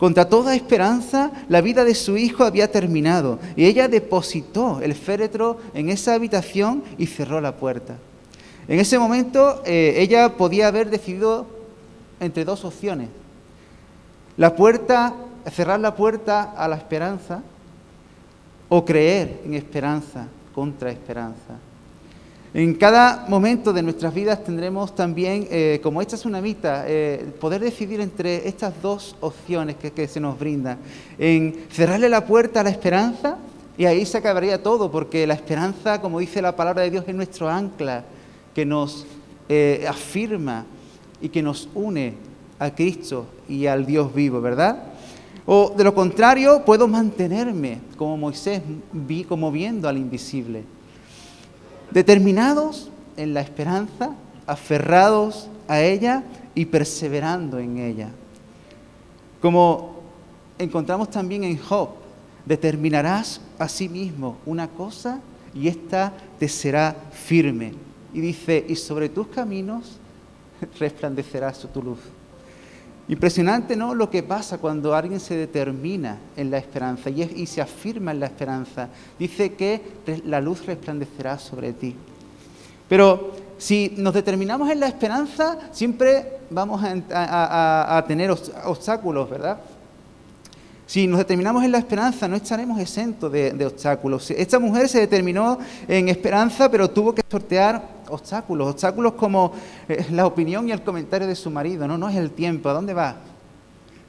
Contra 0.01 0.29
toda 0.31 0.55
esperanza, 0.55 1.31
la 1.51 1.61
vida 1.61 1.85
de 1.85 1.95
su 1.95 2.17
hijo 2.17 2.45
había 2.45 2.73
terminado 2.73 3.39
y 3.55 3.67
ella 3.67 3.87
depositó 3.87 4.81
el 4.81 4.95
féretro 4.95 5.59
en 5.75 5.91
esa 5.91 6.15
habitación 6.15 6.83
y 6.97 7.05
cerró 7.05 7.39
la 7.43 7.55
puerta. 7.55 7.97
En 8.71 8.79
ese 8.79 9.01
momento 9.01 9.63
eh, 9.67 9.95
ella 9.97 10.37
podía 10.37 10.69
haber 10.69 10.91
decidido 10.91 11.45
entre 12.21 12.45
dos 12.45 12.65
opciones. 12.65 13.09
La 14.37 14.55
puerta, 14.55 15.13
cerrar 15.51 15.81
la 15.81 15.97
puerta 15.97 16.55
a 16.57 16.69
la 16.69 16.77
esperanza 16.77 17.43
o 18.69 18.85
creer 18.85 19.41
en 19.45 19.55
esperanza 19.55 20.29
contra 20.55 20.93
esperanza. 20.93 21.59
En 22.55 22.75
cada 22.75 23.27
momento 23.27 23.73
de 23.73 23.83
nuestras 23.83 24.15
vidas 24.15 24.45
tendremos 24.45 24.95
también, 24.95 25.49
eh, 25.51 25.81
como 25.83 26.01
esta 26.01 26.15
es 26.15 26.25
una 26.25 26.41
mitad, 26.41 26.85
eh, 26.87 27.27
poder 27.41 27.63
decidir 27.63 28.01
entre 28.01 28.47
estas 28.47 28.81
dos 28.81 29.17
opciones 29.19 29.75
que, 29.75 30.07
se 30.07 30.21
nos 30.21 30.39
brindan. 30.39 30.79
En 31.19 31.67
cerrarle 31.73 32.09
la 32.09 32.25
puerta 32.25 32.61
a 32.61 32.63
la 32.63 32.71
esperanza, 32.71 33.37
y 33.77 33.87
ahí 33.87 34.07
se 34.07 34.19
acabaría 34.19 34.63
todo, 34.63 34.93
porque 34.93 35.27
la 35.27 35.35
esperanza, 35.35 36.01
como 36.01 36.21
dice 36.21 36.41
la 36.41 36.55
palabra 36.55 36.83
de 36.83 36.91
Dios, 36.93 37.05
es 37.09 37.15
nuestro 37.17 37.49
ancla, 37.49 38.05
que 38.55 38.64
nos 38.64 39.06
eh, 39.49 39.87
afirma 39.88 40.64
y 41.20 41.29
que 41.29 41.43
nos 41.43 41.69
une 41.75 42.14
a 42.58 42.75
Cristo 42.75 43.26
y 43.49 43.67
al 43.67 43.87
Dios 43.87 44.14
vivo, 44.14 44.41
¿verdad? 44.41 44.85
O 45.47 45.73
de 45.76 45.85
lo 45.85 45.94
contrario, 45.94 46.64
puedo 46.64 46.87
mantenerme 46.87 47.81
como 47.97 48.17
Moisés, 48.17 48.62
como 49.29 49.50
viendo 49.50 49.88
al 49.88 49.97
invisible 49.97 50.64
determinados 51.91 52.88
en 53.17 53.35
la 53.35 53.41
esperanza, 53.41 54.14
aferrados 54.47 55.49
a 55.69 55.81
ella 55.81 56.23
y 56.55 56.64
perseverando 56.67 57.58
en 57.58 57.79
ella. 57.79 58.08
Como 59.41 60.00
encontramos 60.59 61.11
también 61.11 61.45
en 61.45 61.59
Job, 61.59 61.90
determinarás 62.47 63.40
a 63.59 63.69
sí 63.69 63.88
mismo 63.88 64.38
una 64.47 64.69
cosa 64.69 65.21
y 65.54 65.69
ésta 65.69 66.12
te 66.38 66.49
será 66.49 66.97
firme. 67.12 67.75
Y 68.12 68.21
dice, 68.21 68.64
y 68.69 68.76
sobre 68.76 69.09
tus 69.09 69.29
caminos 69.29 69.99
resplandecerá 70.79 71.52
tu 71.52 71.83
luz. 71.83 71.99
Impresionante, 73.11 73.75
¿no? 73.75 73.93
Lo 73.93 74.09
que 74.09 74.23
pasa 74.23 74.59
cuando 74.59 74.95
alguien 74.95 75.19
se 75.19 75.35
determina 75.35 76.19
en 76.37 76.49
la 76.49 76.59
esperanza 76.59 77.11
y, 77.11 77.45
se 77.47 77.61
afirma 77.61 78.12
en 78.12 78.21
la 78.21 78.26
esperanza. 78.26 78.88
Dice 79.19 79.55
que 79.55 79.83
la 80.26 80.40
luz 80.40 80.64
resplandecerá 80.64 81.37
sobre 81.37 81.73
ti. 81.73 81.97
Pero 82.88 83.33
si 83.59 83.95
nos 83.97 84.14
determinamos 84.14 84.71
en 84.71 84.79
la 84.79 84.87
esperanza, 84.87 85.59
siempre 85.73 86.38
vamos 86.50 86.81
a, 86.85 88.05
tener 88.07 88.31
obstáculos, 88.31 89.29
¿verdad? 89.29 89.59
Si 90.87 91.07
nos 91.07 91.19
determinamos 91.19 91.64
en 91.64 91.73
la 91.73 91.79
esperanza, 91.79 92.26
no 92.26 92.37
estaremos 92.37 92.79
exentos 92.81 93.31
de, 93.31 93.67
obstáculos. 93.67 94.31
Esta 94.31 94.59
mujer 94.59 94.88
se 94.88 95.00
determinó 95.00 95.59
en 95.87 96.09
esperanza, 96.09 96.71
pero 96.71 96.88
tuvo 96.88 97.12
que 97.12 97.23
sortear 97.29 98.00
obstáculos, 98.11 98.69
obstáculos 98.69 99.14
como 99.14 99.52
eh, 99.88 100.07
la 100.11 100.26
opinión 100.26 100.69
y 100.69 100.73
el 100.73 100.83
comentario 100.83 101.26
de 101.26 101.35
su 101.35 101.50
marido, 101.50 101.87
no, 101.87 101.97
no 101.97 102.09
es 102.09 102.17
el 102.17 102.31
tiempo, 102.31 102.69
¿a 102.69 102.73
dónde 102.73 102.95
va? 102.95 103.17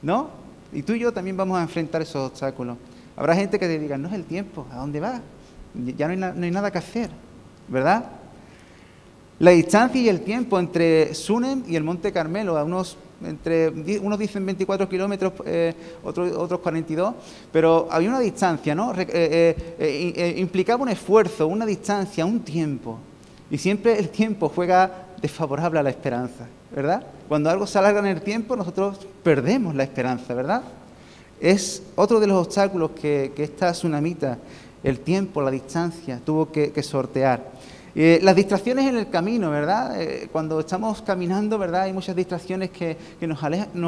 ¿No? 0.02 0.42
Y 0.72 0.82
tú 0.82 0.94
y 0.94 1.00
yo 1.00 1.12
también 1.12 1.36
vamos 1.36 1.58
a 1.58 1.62
enfrentar 1.62 2.00
esos 2.02 2.30
obstáculos. 2.30 2.76
Habrá 3.16 3.34
gente 3.34 3.58
que 3.58 3.66
te 3.66 3.78
diga, 3.78 3.98
no 3.98 4.08
es 4.08 4.14
el 4.14 4.24
tiempo, 4.24 4.66
¿a 4.72 4.76
dónde 4.76 5.00
va? 5.00 5.20
Ya 5.96 6.08
no 6.08 6.26
hay, 6.26 6.50
nada 6.50 6.70
que 6.70 6.78
hacer, 6.78 7.10
¿verdad? 7.68 8.04
La 9.38 9.50
distancia 9.50 10.00
y 10.00 10.08
el 10.08 10.22
tiempo 10.22 10.58
entre 10.58 11.14
Sunem 11.14 11.64
y 11.66 11.76
el 11.76 11.82
Monte 11.82 12.12
Carmelo, 12.12 12.56
a 12.56 12.64
unos, 12.64 12.96
entre, 13.24 13.68
unos 13.98 14.18
dicen 14.18 14.46
24 14.46 14.88
kilómetros, 14.88 15.32
eh, 15.44 15.74
otros, 16.02 16.32
otros 16.32 16.60
42, 16.60 17.14
pero 17.50 17.88
había 17.90 18.08
una 18.08 18.20
distancia, 18.20 18.74
¿no? 18.74 18.92
Eh, 18.96 20.34
implicaba 20.38 20.82
un 20.82 20.88
esfuerzo, 20.88 21.46
una 21.46 21.66
distancia, 21.66 22.24
un 22.24 22.40
tiempo. 22.40 22.98
Y 23.52 23.58
siempre 23.58 23.98
el 23.98 24.08
tiempo 24.08 24.48
juega 24.48 25.08
desfavorable 25.20 25.78
a 25.78 25.82
la 25.82 25.90
esperanza, 25.90 26.46
¿verdad? 26.74 27.02
Cuando 27.28 27.50
algo 27.50 27.66
se 27.66 27.78
alarga 27.78 28.00
en 28.00 28.06
el 28.06 28.22
tiempo, 28.22 28.56
nosotros 28.56 29.06
perdemos 29.22 29.74
la 29.74 29.82
esperanza, 29.82 30.32
¿verdad? 30.32 30.62
Es 31.38 31.82
otro 31.94 32.18
de 32.18 32.28
los 32.28 32.46
obstáculos 32.46 32.92
que, 32.92 33.30
esta 33.36 33.72
tsunamita, 33.72 34.38
el 34.82 35.00
tiempo, 35.00 35.42
la 35.42 35.50
distancia, 35.50 36.18
tuvo 36.24 36.50
que, 36.50 36.82
sortear. 36.82 37.44
Eh, 37.94 38.20
las 38.22 38.34
distracciones 38.34 38.86
en 38.86 38.96
el 38.96 39.10
camino, 39.10 39.50
¿verdad? 39.50 40.00
Eh, 40.00 40.30
cuando 40.32 40.58
estamos 40.60 41.02
caminando, 41.02 41.58
¿verdad? 41.58 41.82
Hay 41.82 41.92
muchas 41.92 42.16
distracciones 42.16 42.70
que, 42.70 42.96
nos, 43.20 43.44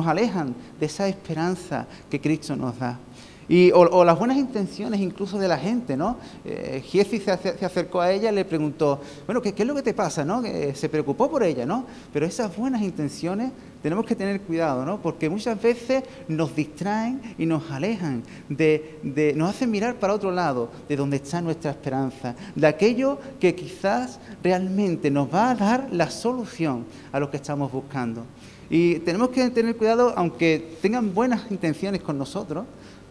alejan, 0.06 0.54
de 0.78 0.84
esa 0.84 1.08
esperanza 1.08 1.86
que 2.10 2.20
Cristo 2.20 2.54
nos 2.54 2.78
da. 2.78 2.98
Y, 3.48 3.70
o, 3.72 4.04
las 4.04 4.18
buenas 4.18 4.36
intenciones 4.36 5.00
incluso 5.00 5.38
de 5.38 5.48
la 5.48 5.58
gente, 5.58 5.96
¿no? 5.96 6.16
Eh, 6.44 6.82
se, 6.90 7.64
acercó 7.64 8.00
a 8.00 8.10
ella 8.10 8.30
y 8.30 8.34
le 8.34 8.44
preguntó, 8.44 9.00
bueno, 9.26 9.42
¿qué, 9.42 9.54
es 9.56 9.66
lo 9.66 9.74
que 9.74 9.82
te 9.82 9.94
pasa, 9.94 10.24
no? 10.24 10.42
se 10.74 10.88
preocupó 10.88 11.30
por 11.30 11.42
ella, 11.42 11.66
¿no? 11.66 11.86
Pero 12.12 12.26
esas 12.26 12.56
buenas 12.56 12.82
intenciones 12.82 13.52
tenemos 13.84 14.06
que 14.06 14.16
tener 14.16 14.40
cuidado, 14.40 14.86
¿no? 14.86 15.02
Porque 15.02 15.28
muchas 15.28 15.60
veces 15.60 16.04
nos 16.26 16.56
distraen 16.56 17.20
y 17.36 17.44
nos 17.44 17.70
alejan, 17.70 18.22
de, 18.48 19.34
nos 19.36 19.50
hacen 19.50 19.70
mirar 19.70 19.96
para 19.96 20.14
otro 20.14 20.30
lado, 20.30 20.70
de 20.88 20.96
donde 20.96 21.18
está 21.18 21.42
nuestra 21.42 21.72
esperanza, 21.72 22.34
de 22.54 22.66
aquello 22.66 23.18
que 23.38 23.54
quizás 23.54 24.20
realmente 24.42 25.10
nos 25.10 25.32
va 25.32 25.50
a 25.50 25.54
dar 25.54 25.88
la 25.92 26.08
solución 26.08 26.86
a 27.12 27.20
lo 27.20 27.30
que 27.30 27.36
estamos 27.36 27.70
buscando. 27.70 28.24
Y 28.70 29.00
tenemos 29.00 29.28
que 29.28 29.50
tener 29.50 29.76
cuidado, 29.76 30.14
aunque 30.16 30.78
tengan 30.80 31.12
buenas 31.12 31.50
intenciones 31.50 32.00
con 32.00 32.16
nosotros, 32.16 32.64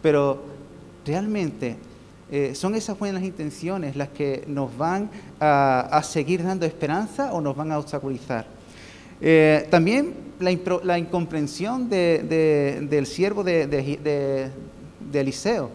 pero 0.04 0.38
realmente 1.06 1.76
eh, 2.30 2.54
son 2.54 2.74
esas 2.74 2.98
buenas 2.98 3.22
intenciones 3.22 3.96
las 3.96 4.10
que 4.10 4.44
nos 4.46 4.76
van 4.76 5.08
a, 5.40 6.02
seguir 6.04 6.42
dando 6.44 6.66
esperanza 6.66 7.32
o 7.32 7.40
nos 7.40 7.56
van 7.56 7.72
a 7.72 7.78
obstaculizar. 7.78 8.44
Eh, 9.18 9.66
también 9.70 10.12
la, 10.40 10.98
incomprensión 10.98 11.88
del 11.88 13.06
siervo 13.06 13.42
de 13.42 14.50
Eliseo 15.14 15.70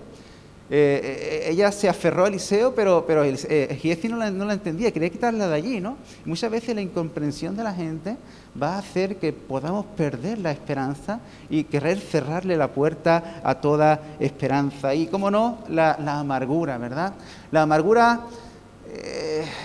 eh, 0.71 1.01
eh, 1.47 1.51
ella 1.51 1.71
se 1.71 1.89
aferró 1.89 2.25
a 2.25 2.27
Eliseo, 2.27 2.75
pero, 2.75 3.03
pero 3.07 3.23
eh, 3.23 3.99
no 4.07 4.45
la, 4.45 4.53
entendía, 4.53 4.91
quería 4.91 5.09
quitarla 5.09 5.47
de 5.47 5.55
allí, 5.55 5.81
¿no? 5.81 5.97
muchas 6.25 6.51
veces 6.51 6.75
la 6.75 6.81
incomprensión 6.81 7.57
de 7.57 7.63
la 7.63 7.73
gente 7.73 8.17
va 8.61 8.75
a 8.75 8.77
hacer 8.77 9.15
que 9.15 9.33
podamos 9.33 9.85
perder 9.97 10.37
la 10.37 10.51
esperanza 10.51 11.21
y 11.49 11.63
querer 11.63 11.99
cerrarle 11.99 12.55
la 12.55 12.67
puerta 12.67 13.41
a 13.43 13.55
toda 13.55 13.99
esperanza. 14.19 14.93
Y, 14.93 15.07
como 15.07 15.31
no, 15.31 15.59
la, 15.69 15.93
amargura, 16.19 16.77
¿verdad? 16.77 17.13
La 17.51 17.63
amargura 17.63 18.27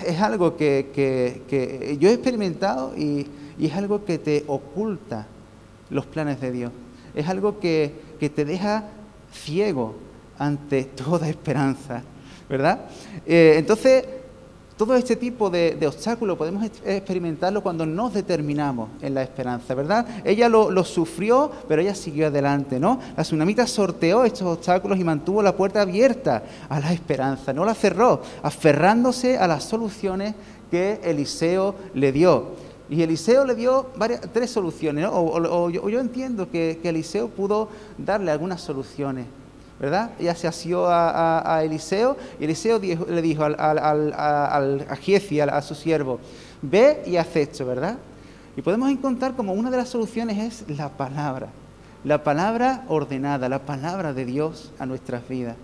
es 0.06 0.20
algo 0.20 0.56
que, 0.56 1.96
yo 2.00 2.08
he 2.08 2.12
experimentado 2.12 2.96
y, 2.96 3.26
es 3.60 3.74
algo 3.74 4.04
que 4.04 4.18
te 4.18 4.44
oculta 4.46 5.26
los 5.90 6.06
planes 6.06 6.40
de 6.40 6.50
Dios. 6.50 6.72
Es 7.14 7.28
algo 7.28 7.60
que 7.60 7.92
te 8.18 8.44
deja 8.44 8.84
ciego 9.32 9.96
ante 10.38 10.84
toda 11.04 11.28
esperanza, 11.28 12.02
¿verdad? 12.48 12.80
Eh, 13.26 13.54
entonces, 13.58 14.04
todo 14.76 14.96
este 14.96 15.14
tipo 15.14 15.50
de, 15.50 15.78
obstáculos 15.86 16.36
podemos 16.36 16.64
experimentarlo 16.84 17.62
cuando 17.62 17.86
nos 17.86 18.12
determinamos 18.12 18.88
en 19.02 19.14
la 19.14 19.22
esperanza, 19.22 19.72
¿verdad? 19.74 20.04
Ella 20.24 20.48
lo, 20.48 20.84
sufrió, 20.84 21.50
pero 21.68 21.80
ella 21.80 21.94
siguió 21.94 22.26
adelante, 22.26 22.80
¿no? 22.80 22.98
La 23.16 23.22
tsunamita 23.22 23.68
sorteó 23.68 24.24
estos 24.24 24.42
obstáculos 24.42 24.98
y 24.98 25.04
mantuvo 25.04 25.42
la 25.42 25.56
puerta 25.56 25.82
abierta 25.82 26.42
a 26.68 26.80
la 26.80 26.92
esperanza, 26.92 27.52
no 27.52 27.64
la 27.64 27.74
cerró, 27.74 28.20
aferrándose 28.42 29.38
a 29.38 29.46
las 29.46 29.62
soluciones 29.62 30.34
que 30.72 31.00
Eliseo 31.04 31.76
le 31.94 32.10
dio. 32.10 32.64
Y 32.90 33.00
Eliseo 33.02 33.44
le 33.44 33.54
dio 33.54 33.90
tres 34.32 34.50
soluciones, 34.50 35.04
¿no? 35.04 35.12
o, 35.12 35.70
yo, 35.70 36.00
entiendo 36.00 36.50
que 36.50 36.80
Eliseo 36.82 37.28
pudo 37.28 37.68
darle 37.96 38.32
algunas 38.32 38.60
soluciones. 38.60 39.26
¿Verdad? 39.78 40.10
Ella 40.18 40.34
se 40.34 40.46
asió 40.46 40.86
a, 40.88 41.60
Eliseo 41.64 42.16
y 42.38 42.44
Eliseo 42.44 42.78
le 42.78 43.22
dijo 43.22 43.44
al, 43.44 43.56
a 43.58 44.56
a, 44.56 45.62
su 45.62 45.74
siervo, 45.74 46.20
ve 46.62 47.02
y 47.06 47.16
haz 47.16 47.34
esto, 47.36 47.66
¿verdad? 47.66 47.98
Y 48.56 48.62
podemos 48.62 48.90
encontrar 48.90 49.34
como 49.34 49.52
una 49.52 49.70
de 49.70 49.76
las 49.76 49.88
soluciones 49.88 50.64
es 50.68 50.76
la 50.76 50.88
palabra, 50.88 51.48
la 52.04 52.22
palabra 52.22 52.84
ordenada, 52.88 53.48
la 53.48 53.60
palabra 53.60 54.12
de 54.12 54.24
Dios 54.24 54.72
a 54.78 54.86
nuestras 54.86 55.28
vidas. 55.28 55.56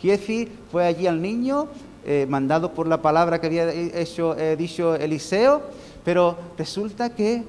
Giezi 0.00 0.48
fue 0.70 0.86
allí 0.86 1.06
al 1.06 1.20
niño, 1.20 1.66
eh, 2.06 2.26
mandado 2.28 2.72
por 2.72 2.86
la 2.86 3.02
palabra 3.02 3.40
que 3.40 3.48
había 3.48 3.68
eh, 3.70 4.56
dicho 4.56 4.94
Eliseo, 4.94 5.62
pero 6.04 6.38
resulta 6.56 7.10
que 7.10 7.42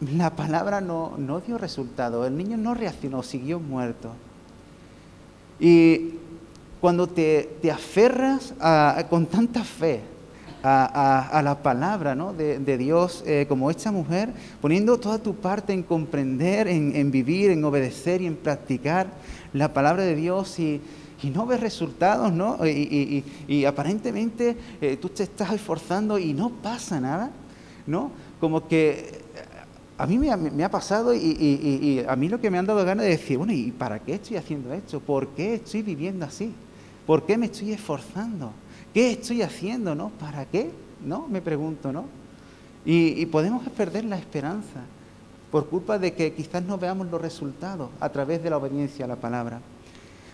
la 0.00 0.30
palabra 0.34 0.80
no, 0.80 1.14
no 1.16 1.40
dio 1.40 1.56
resultado, 1.56 2.26
el 2.26 2.36
niño 2.36 2.56
no 2.56 2.74
reaccionó, 2.74 3.22
siguió 3.22 3.60
muerto. 3.60 4.10
Y 5.60 6.14
cuando 6.80 7.06
te, 7.06 7.58
aferras 7.70 8.54
con 9.10 9.26
tanta 9.26 9.62
fe 9.62 10.00
a, 10.62 11.40
la 11.44 11.62
palabra 11.62 12.14
de, 12.14 12.78
Dios, 12.78 13.22
eh, 13.26 13.46
como 13.48 13.70
esta 13.70 13.92
mujer, 13.92 14.30
poniendo 14.60 14.98
toda 14.98 15.18
tu 15.18 15.34
parte 15.34 15.72
en 15.72 15.82
comprender, 15.82 16.68
en, 16.68 17.10
vivir, 17.10 17.50
en 17.50 17.64
obedecer 17.64 18.22
y 18.22 18.26
en 18.26 18.36
practicar 18.36 19.08
la 19.52 19.72
palabra 19.72 20.02
de 20.04 20.14
Dios 20.14 20.58
y, 20.58 20.80
no 21.34 21.44
ves 21.44 21.60
resultados, 21.60 22.32
¿no? 22.32 22.66
Y, 22.66 23.64
aparentemente 23.66 24.56
eh, 24.80 24.96
tú 24.96 25.10
te 25.10 25.24
estás 25.24 25.52
esforzando 25.52 26.18
y 26.18 26.32
no 26.32 26.48
pasa 26.48 26.98
nada, 26.98 27.30
¿no? 27.86 28.10
Como 28.40 28.66
que 28.66 29.19
a 30.00 30.06
mí 30.06 30.18
me 30.18 30.64
ha, 30.64 30.70
pasado 30.70 31.12
y, 31.12 32.02
a 32.08 32.16
mí 32.16 32.30
lo 32.30 32.40
que 32.40 32.50
me 32.50 32.56
han 32.56 32.64
dado 32.64 32.82
ganas 32.86 33.04
de 33.04 33.10
decir, 33.10 33.36
bueno, 33.36 33.52
¿y 33.52 33.70
para 33.70 33.98
qué 33.98 34.14
estoy 34.14 34.38
haciendo 34.38 34.72
esto? 34.72 34.98
¿Por 34.98 35.28
qué 35.28 35.56
estoy 35.56 35.82
viviendo 35.82 36.24
así? 36.24 36.54
¿Por 37.06 37.26
qué 37.26 37.36
me 37.36 37.46
estoy 37.46 37.72
esforzando? 37.72 38.52
¿Qué 38.94 39.10
estoy 39.10 39.42
haciendo? 39.42 39.94
¿No? 39.94 40.08
¿Para 40.08 40.46
qué? 40.46 40.70
¿No? 41.04 41.28
Me 41.28 41.42
pregunto, 41.42 41.92
¿no? 41.92 42.06
Y, 42.86 43.26
podemos 43.26 43.68
perder 43.68 44.06
la 44.06 44.16
esperanza 44.16 44.80
por 45.50 45.68
culpa 45.68 45.98
de 45.98 46.14
que 46.14 46.32
quizás 46.32 46.62
no 46.62 46.78
veamos 46.78 47.10
los 47.10 47.20
resultados 47.20 47.90
a 48.00 48.08
través 48.08 48.42
de 48.42 48.48
la 48.48 48.56
obediencia 48.56 49.04
a 49.04 49.08
la 49.08 49.16
palabra. 49.16 49.60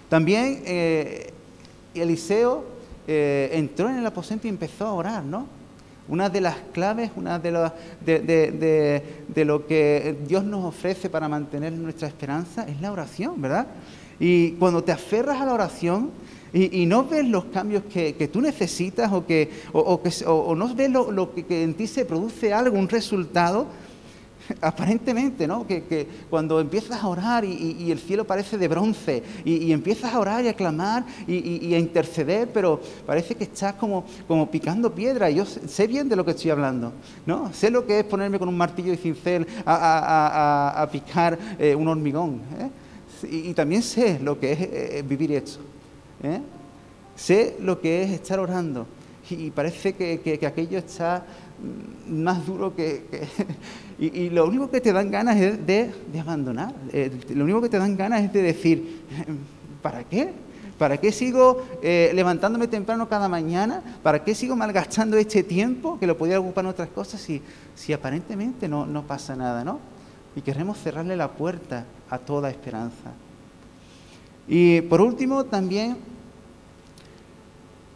También 0.08 0.62
eh, 0.64 1.32
Eliseo 1.92 2.64
eh, 3.08 3.50
entró 3.52 3.88
en 3.88 3.96
el 3.96 4.06
aposento 4.06 4.46
y 4.46 4.50
empezó 4.50 4.86
a 4.86 4.92
orar, 4.92 5.24
¿no? 5.24 5.55
Una 6.08 6.28
de 6.28 6.40
las 6.40 6.56
claves, 6.72 7.10
una 7.16 7.38
de, 7.38 7.52
de, 8.04 9.44
lo 9.44 9.66
que 9.66 10.16
Dios 10.26 10.44
nos 10.44 10.64
ofrece 10.64 11.10
para 11.10 11.28
mantener 11.28 11.72
nuestra 11.72 12.06
esperanza 12.06 12.64
es 12.68 12.80
la 12.80 12.92
oración, 12.92 13.40
¿verdad? 13.40 13.66
Y 14.20 14.52
cuando 14.52 14.82
te 14.82 14.92
aferras 14.92 15.40
a 15.40 15.46
la 15.46 15.52
oración 15.52 16.10
y, 16.52 16.86
no 16.86 17.04
ves 17.04 17.26
los 17.26 17.46
cambios 17.46 17.82
que, 17.84 18.30
tú 18.32 18.40
necesitas 18.40 19.12
o, 19.12 19.26
que, 19.26 19.50
o, 19.72 20.54
no 20.54 20.74
ves 20.74 20.90
lo, 20.90 21.10
lo 21.10 21.34
que 21.34 21.62
en 21.62 21.74
ti 21.74 21.86
se 21.86 22.04
produce 22.04 22.52
algo, 22.52 22.78
un 22.78 22.88
resultado, 22.88 23.66
aparentemente, 24.60 25.46
¿no? 25.46 25.66
Que, 25.66 26.06
cuando 26.28 26.60
empiezas 26.60 27.02
a 27.02 27.08
orar 27.08 27.44
y, 27.44 27.90
el 27.90 27.98
cielo 27.98 28.26
parece 28.26 28.58
de 28.58 28.68
bronce 28.68 29.22
y, 29.44 29.72
empiezas 29.72 30.12
a 30.12 30.18
orar 30.18 30.44
y 30.44 30.48
a 30.48 30.54
clamar 30.54 31.04
y, 31.26 31.74
a 31.74 31.78
interceder, 31.78 32.48
pero 32.52 32.80
parece 33.04 33.34
que 33.34 33.44
estás 33.44 33.74
como, 33.74 34.04
como 34.26 34.50
picando 34.50 34.94
piedra. 34.94 35.30
Y 35.30 35.36
yo 35.36 35.44
sé 35.44 35.86
bien 35.86 36.08
de 36.08 36.16
lo 36.16 36.24
que 36.24 36.32
estoy 36.32 36.50
hablando, 36.50 36.92
¿no? 37.24 37.52
Sé 37.52 37.70
lo 37.70 37.86
que 37.86 38.00
es 38.00 38.04
ponerme 38.04 38.38
con 38.38 38.48
un 38.48 38.56
martillo 38.56 38.92
y 38.92 38.96
cincel 38.96 39.46
a, 39.64 40.88
picar 40.90 41.38
eh, 41.58 41.74
un 41.74 41.88
hormigón. 41.88 42.40
¿eh? 42.58 42.70
Y, 43.30 43.54
también 43.54 43.82
sé 43.82 44.18
lo 44.20 44.38
que 44.38 44.52
es 44.52 44.60
eh, 44.60 45.04
vivir 45.06 45.32
esto. 45.32 45.60
Sé 47.14 47.56
lo 47.60 47.80
que 47.80 48.02
es 48.02 48.10
estar 48.10 48.38
orando 48.38 48.86
y 49.30 49.50
parece 49.50 49.94
que, 49.94 50.38
aquello 50.46 50.78
está 50.78 51.24
más 52.08 52.46
duro 52.46 52.74
que... 52.74 53.06
y, 53.98 54.30
lo 54.30 54.46
único 54.46 54.70
que 54.70 54.80
te 54.80 54.92
dan 54.92 55.10
ganas 55.10 55.36
es 55.36 55.66
de, 55.66 55.92
abandonar. 56.20 56.74
Eh, 56.92 57.10
lo 57.34 57.44
único 57.44 57.60
que 57.62 57.68
te 57.68 57.78
dan 57.78 57.96
ganas 57.96 58.22
es 58.22 58.32
de 58.32 58.42
decir, 58.42 59.02
¿para 59.82 60.04
qué? 60.04 60.32
¿Para 60.78 60.98
qué 60.98 61.10
sigo 61.10 61.64
eh, 61.82 62.12
levantándome 62.14 62.68
temprano 62.68 63.08
cada 63.08 63.28
mañana? 63.28 63.82
¿Para 64.02 64.22
qué 64.22 64.34
sigo 64.34 64.54
malgastando 64.56 65.16
este 65.16 65.42
tiempo 65.42 65.98
que 65.98 66.06
lo 66.06 66.18
podía 66.18 66.38
ocupar 66.38 66.64
en 66.64 66.70
otras 66.70 66.88
cosas 66.88 67.20
si, 67.20 67.40
si 67.74 67.92
aparentemente 67.92 68.68
no, 68.68 68.84
no 68.84 69.02
pasa 69.02 69.34
nada, 69.34 69.64
¿no? 69.64 69.80
Y 70.34 70.42
queremos 70.42 70.78
cerrarle 70.78 71.16
la 71.16 71.30
puerta 71.30 71.86
a 72.10 72.18
toda 72.18 72.50
esperanza. 72.50 73.12
Y 74.46 74.82
por 74.82 75.00
último, 75.00 75.44
también 75.44 75.96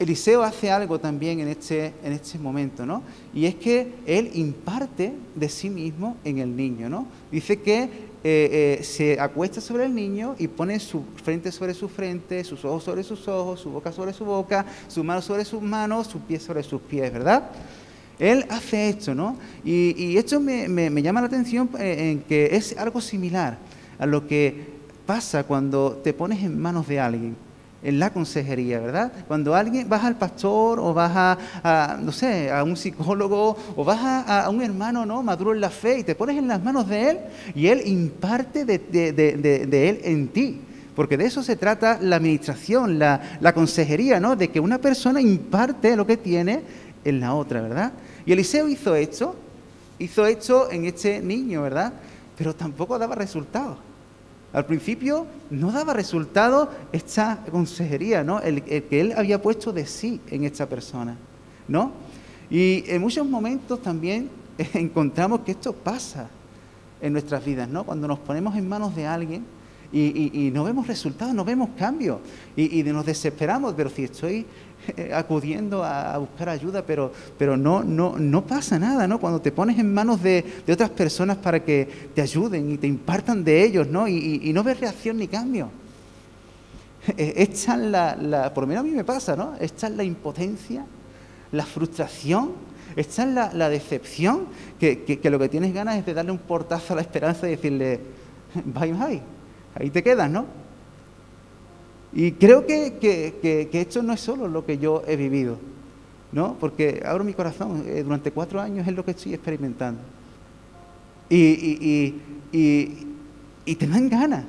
Eliseo 0.01 0.43
hace 0.43 0.71
algo 0.71 0.99
también 0.99 1.41
en 1.41 1.49
este, 1.49 1.93
en 2.03 2.15
este 2.15 2.39
momento, 2.39 2.87
¿no? 2.87 3.03
Y 3.35 3.45
es 3.45 3.55
que 3.57 3.93
él 4.07 4.31
imparte 4.33 5.13
de 5.35 5.49
sí 5.51 5.69
mismo 5.69 6.17
en 6.25 6.39
el 6.39 6.57
niño, 6.57 6.89
¿no? 6.89 7.07
Dice 7.31 7.61
que 7.61 7.83
eh, 7.83 7.89
eh, 8.25 8.83
se 8.83 9.21
acuesta 9.21 9.61
sobre 9.61 9.85
el 9.85 9.95
niño 9.95 10.37
y 10.39 10.49
pone 10.49 10.81
su 10.81 11.03
frente 11.23 11.53
sobre 11.53 11.75
su 11.75 11.87
frente, 11.87 12.43
sus 12.45 12.65
ojos 12.65 12.83
sobre 12.83 13.03
sus 13.03 13.29
ojos, 13.29 13.61
su 13.61 13.71
boca 13.71 13.93
sobre 13.93 14.15
su 14.15 14.25
boca, 14.25 14.65
sus 14.89 15.05
manos 15.05 15.27
sobre 15.27 15.45
sus 15.45 15.61
manos, 15.61 16.07
sus 16.07 16.23
pies 16.23 16.43
sobre 16.43 16.63
sus 16.63 16.81
pies, 16.81 17.13
¿verdad? 17.13 17.51
Él 18.19 18.47
hace 18.49 18.89
esto, 18.89 19.15
¿no? 19.15 19.37
Y, 19.63 20.17
esto 20.17 20.41
me, 20.41 20.67
me, 20.67 21.03
llama 21.03 21.21
la 21.21 21.27
atención 21.27 21.69
eh, 21.79 22.13
en 22.13 22.21
que 22.23 22.57
es 22.57 22.75
algo 22.79 23.03
similar 23.03 23.59
a 23.99 24.07
lo 24.07 24.27
que 24.27 24.81
pasa 25.05 25.45
cuando 25.45 26.01
te 26.03 26.15
pones 26.15 26.43
en 26.43 26.59
manos 26.59 26.89
de 26.89 27.01
alguien 27.01 27.50
en 27.83 27.99
la 27.99 28.11
consejería, 28.11 28.81
¿verdad? 28.81 29.13
Cuando 29.27 29.55
alguien 29.55 29.89
vas 29.89 30.05
al 30.05 30.17
pastor 30.17 30.79
o 30.79 30.93
vas 30.93 31.39
a, 31.65 31.99
no 32.01 32.13
sé, 32.13 32.51
a 32.51 32.63
un 32.63 32.77
psicólogo 32.77 33.57
o 33.77 33.85
vas 33.85 34.25
a, 34.29 34.49
un 34.51 34.63
hermano, 34.63 35.07
¿no? 35.07 35.23
Maduro 35.23 35.55
en 35.55 35.61
la 35.61 35.71
fe 35.71 36.01
y 36.01 36.05
te 36.05 36.15
pones 36.15 36.37
en 36.37 36.49
las 36.49 36.63
manos 36.63 36.89
de 36.89 37.11
él 37.11 37.19
y 37.55 37.69
él 37.69 37.83
imparte 37.87 38.65
de, 38.65 39.89
él 39.89 40.01
en 40.05 40.29
ti. 40.29 40.61
porque 40.95 41.17
de 41.17 41.25
eso 41.25 41.43
se 41.43 41.57
trata 41.57 41.99
la 42.01 42.17
administración, 42.17 42.99
la, 42.99 43.39
la 43.41 43.55
consejería, 43.55 44.21
¿no? 44.21 44.37
De 44.37 44.49
que 44.49 44.61
una 44.61 44.79
persona 44.79 45.21
imparte 45.21 45.97
lo 45.97 46.07
que 46.07 46.17
tiene 46.17 46.63
en 47.05 47.21
la 47.21 47.35
otra, 47.35 47.63
¿verdad? 47.63 47.93
Y 48.27 48.33
Eliseo 48.33 48.69
hizo 48.69 48.95
esto, 48.95 49.35
hizo 49.99 50.27
esto 50.27 50.71
en 50.71 50.85
este 50.85 51.21
niño, 51.21 51.63
¿verdad? 51.63 51.95
Pero 52.37 52.55
tampoco 52.55 52.99
daba 52.99 53.15
resultados. 53.15 53.90
Al 54.53 54.67
principio 54.67 55.27
no 55.51 55.71
daba 55.71 55.95
resultado 55.95 56.71
esta 56.93 57.45
consejería, 57.51 58.25
¿no? 58.25 58.41
El, 58.41 58.63
que 58.63 59.01
él 59.01 59.15
había 59.17 59.41
puesto 59.41 59.73
de 59.73 59.87
sí 59.87 60.21
en 60.29 60.45
esta 60.45 60.69
persona, 60.69 61.17
¿no? 61.69 61.93
Y 62.51 62.85
en 62.89 63.01
muchos 63.01 63.27
momentos 63.27 63.81
también 63.81 64.29
encontramos 64.75 65.41
que 65.41 65.53
esto 65.53 65.73
pasa 65.73 66.29
en 67.01 67.13
nuestras 67.13 67.45
vidas, 67.45 67.69
¿no? 67.69 67.85
Cuando 67.85 68.09
nos 68.09 68.19
ponemos 68.19 68.57
en 68.57 68.69
manos 68.69 68.95
de 68.97 69.07
alguien 69.07 69.45
y, 69.93 70.51
no 70.53 70.65
vemos 70.65 70.87
resultados, 70.87 71.35
no 71.35 71.45
vemos 71.45 71.71
cambios 71.77 72.19
y, 72.57 72.83
nos 72.85 73.07
desesperamos, 73.07 73.75
pero 73.77 73.91
si 73.91 74.05
estoy 74.05 74.47
acudiendo 75.15 75.85
a, 75.85 76.19
buscar 76.19 76.49
ayuda, 76.49 76.83
pero, 76.85 77.13
pero 77.39 77.57
no, 77.57 77.83
no, 77.83 78.17
no 78.19 78.47
pasa 78.47 78.79
nada, 78.79 79.07
¿no? 79.07 79.19
Cuando 79.19 79.41
te 79.41 79.53
pones 79.53 79.79
en 79.79 79.93
manos 79.93 80.23
de, 80.23 80.63
otras 80.71 80.91
personas 80.91 81.37
para 81.37 81.65
que 81.65 82.11
te 82.15 82.23
ayuden 82.23 82.73
y 82.73 82.79
te 82.79 82.87
impartan 82.87 83.45
de 83.45 83.65
ellos, 83.65 83.89
¿no? 83.89 84.09
Y, 84.09 84.53
no 84.53 84.63
ves 84.63 84.81
reacción 84.81 85.19
ni 85.19 85.29
cambio. 85.29 85.71
Esta 87.17 87.77
la, 87.77 88.17
la, 88.17 88.53
por 88.53 88.65
lo 88.65 88.69
menos 88.69 88.83
a 88.83 88.87
mí 88.87 88.91
me 88.93 89.05
pasa, 89.05 89.37
¿no? 89.37 89.55
Es 89.59 89.75
la 89.91 90.05
impotencia, 90.05 90.85
la 91.53 91.65
frustración, 91.65 92.53
esta 92.97 93.23
es 93.23 93.55
la, 93.55 93.69
decepción, 93.69 94.47
que, 94.79 95.21
lo 95.25 95.39
que 95.39 95.49
tienes 95.49 95.73
ganas 95.73 95.97
es 95.97 96.07
de 96.07 96.15
darle 96.15 96.33
un 96.33 96.39
portazo 96.39 96.93
a 96.93 96.97
la 96.97 97.03
esperanza 97.03 97.47
y 97.47 97.53
decirle, 97.53 98.01
bye 98.65 98.93
bye, 98.93 99.23
ahí 99.75 99.91
te 99.91 100.03
quedas, 100.03 100.31
¿no? 100.31 100.47
Y 102.13 102.33
creo 102.33 102.67
que, 102.67 103.69
esto 103.73 104.03
no 104.03 104.13
es 104.13 104.21
solo 104.21 104.49
lo 104.49 104.67
que 104.67 104.79
yo 104.79 105.03
he 105.07 105.17
vivido, 105.17 105.59
¿no? 106.33 106.57
Porque 106.59 107.03
abro 107.05 107.23
mi 107.23 107.35
corazón, 107.35 107.85
eh, 107.87 108.03
durante 108.03 108.33
cuatro 108.33 108.61
años 108.61 108.87
es 108.87 108.95
lo 108.95 109.05
que 109.05 109.13
estoy 109.13 109.35
experimentando. 109.35 110.03
Y, 111.29 112.15
y, 112.53 113.75
te 113.77 113.87
dan 113.87 114.09
ganas 114.09 114.45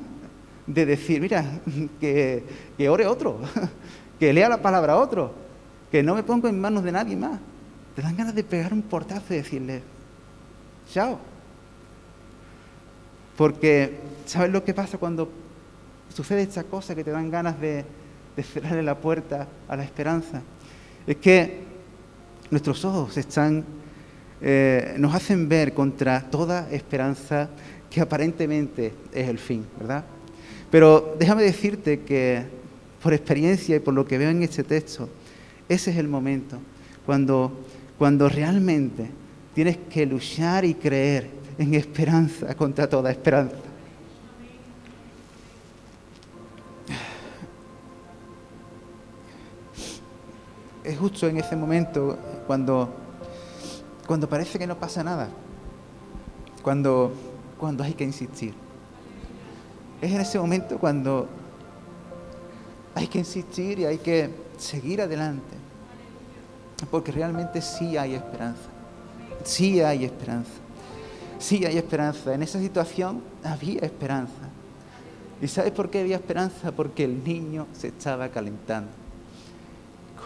de 0.66 0.86
decir, 0.86 1.22
mira, 1.22 1.46
que, 2.00 2.44
que 2.76 2.90
ore 2.90 3.06
otro, 3.06 3.40
que 4.20 4.34
lea 4.34 4.50
la 4.50 4.62
palabra 4.62 4.98
otro, 4.98 5.32
que 5.92 6.02
no 6.02 6.16
me 6.16 6.24
pongo 6.24 6.48
en 6.48 6.60
manos 6.60 6.84
de 6.84 6.92
nadie 6.92 7.16
más. 7.16 7.40
Te 7.96 8.02
dan 8.02 8.16
ganas 8.16 8.34
de 8.34 8.44
pegar 8.44 8.74
un 8.74 8.82
portazo 8.82 9.34
y 9.34 9.38
decirle, 9.38 9.84
chao. 10.92 11.20
Porque, 13.38 14.00
¿sabes 14.26 14.52
lo 14.52 14.64
que 14.64 14.74
pasa 14.74 14.98
cuando 14.98 15.30
sucede 16.12 16.44
esta 16.44 16.64
cosa 16.64 16.96
que 16.96 17.04
te 17.04 17.12
dan 17.12 17.30
ganas 17.30 17.60
de, 17.60 17.86
cerrarle 18.42 18.84
la 18.84 18.98
puerta 18.98 19.48
a 19.68 19.76
la 19.76 19.84
esperanza? 19.84 20.42
Es 21.06 21.18
que 21.18 21.60
nuestros 22.50 22.84
ojos 22.86 23.18
están, 23.18 23.64
eh, 24.42 24.96
nos 24.98 25.14
hacen 25.14 25.48
ver 25.48 25.74
contra 25.74 26.22
toda 26.30 26.70
esperanza 26.72 27.50
que 27.90 28.02
aparentemente 28.02 28.94
es 29.14 29.28
el 29.28 29.38
fin, 29.38 29.66
¿verdad? 29.80 30.06
Pero 30.70 31.16
déjame 31.20 31.44
decirte 31.44 32.02
que 32.02 32.44
por 33.02 33.14
experiencia 33.14 33.76
y 33.76 33.80
por 33.80 33.94
lo 33.94 34.06
que 34.06 34.18
veo 34.18 34.30
en 34.30 34.44
este 34.44 34.64
texto, 34.64 35.10
ese 35.68 35.92
es 35.92 35.98
el 35.98 36.08
momento 36.08 36.60
cuando 37.06 37.52
cuando 38.02 38.28
realmente 38.28 39.12
tienes 39.54 39.78
que 39.88 40.08
luchar 40.08 40.66
y 40.66 40.74
creer 40.74 41.30
en 41.60 41.76
esperanza 41.76 42.56
contra 42.56 42.90
toda 42.90 43.12
esperanza. 43.12 43.58
Es 50.84 50.98
justo 50.98 51.28
en 51.28 51.38
ese 51.38 51.56
momento 51.56 52.18
cuando, 52.48 52.90
cuando 54.08 54.28
parece 54.28 54.58
que 54.58 54.68
no 54.68 54.78
pasa 54.78 55.04
nada, 55.04 55.30
cuando, 56.62 57.12
cuando 57.60 57.84
hay 57.84 57.94
que 57.94 58.04
insistir. 58.04 58.54
Es 60.02 60.12
en 60.12 60.22
ese 60.22 60.40
momento 60.40 60.78
cuando 60.80 61.28
hay 62.96 63.08
que 63.08 63.20
insistir 63.20 63.80
y 63.80 63.86
hay 63.86 64.00
que 64.00 64.30
seguir 64.58 65.02
adelante 65.02 65.62
porque 66.90 67.12
realmente 67.12 67.62
sí 67.62 67.98
hay 67.98 68.16
esperanza. 68.16 68.70
Sí 69.44 69.82
hay 69.82 70.06
esperanza. 70.06 70.52
Sí 71.38 71.66
hay 71.66 71.78
esperanza. 71.78 72.34
En 72.34 72.44
esa 72.44 72.60
situación 72.60 73.22
había 73.44 73.82
esperanza. 73.82 74.50
¿Y 75.42 75.48
sabes 75.48 75.72
por 75.72 75.90
qué 75.90 76.02
había 76.02 76.16
esperanza? 76.16 76.72
Porque 76.72 77.04
el 77.04 77.24
niño 77.24 77.68
se 77.74 77.90
estaba 77.90 78.30
calentando. 78.30 79.01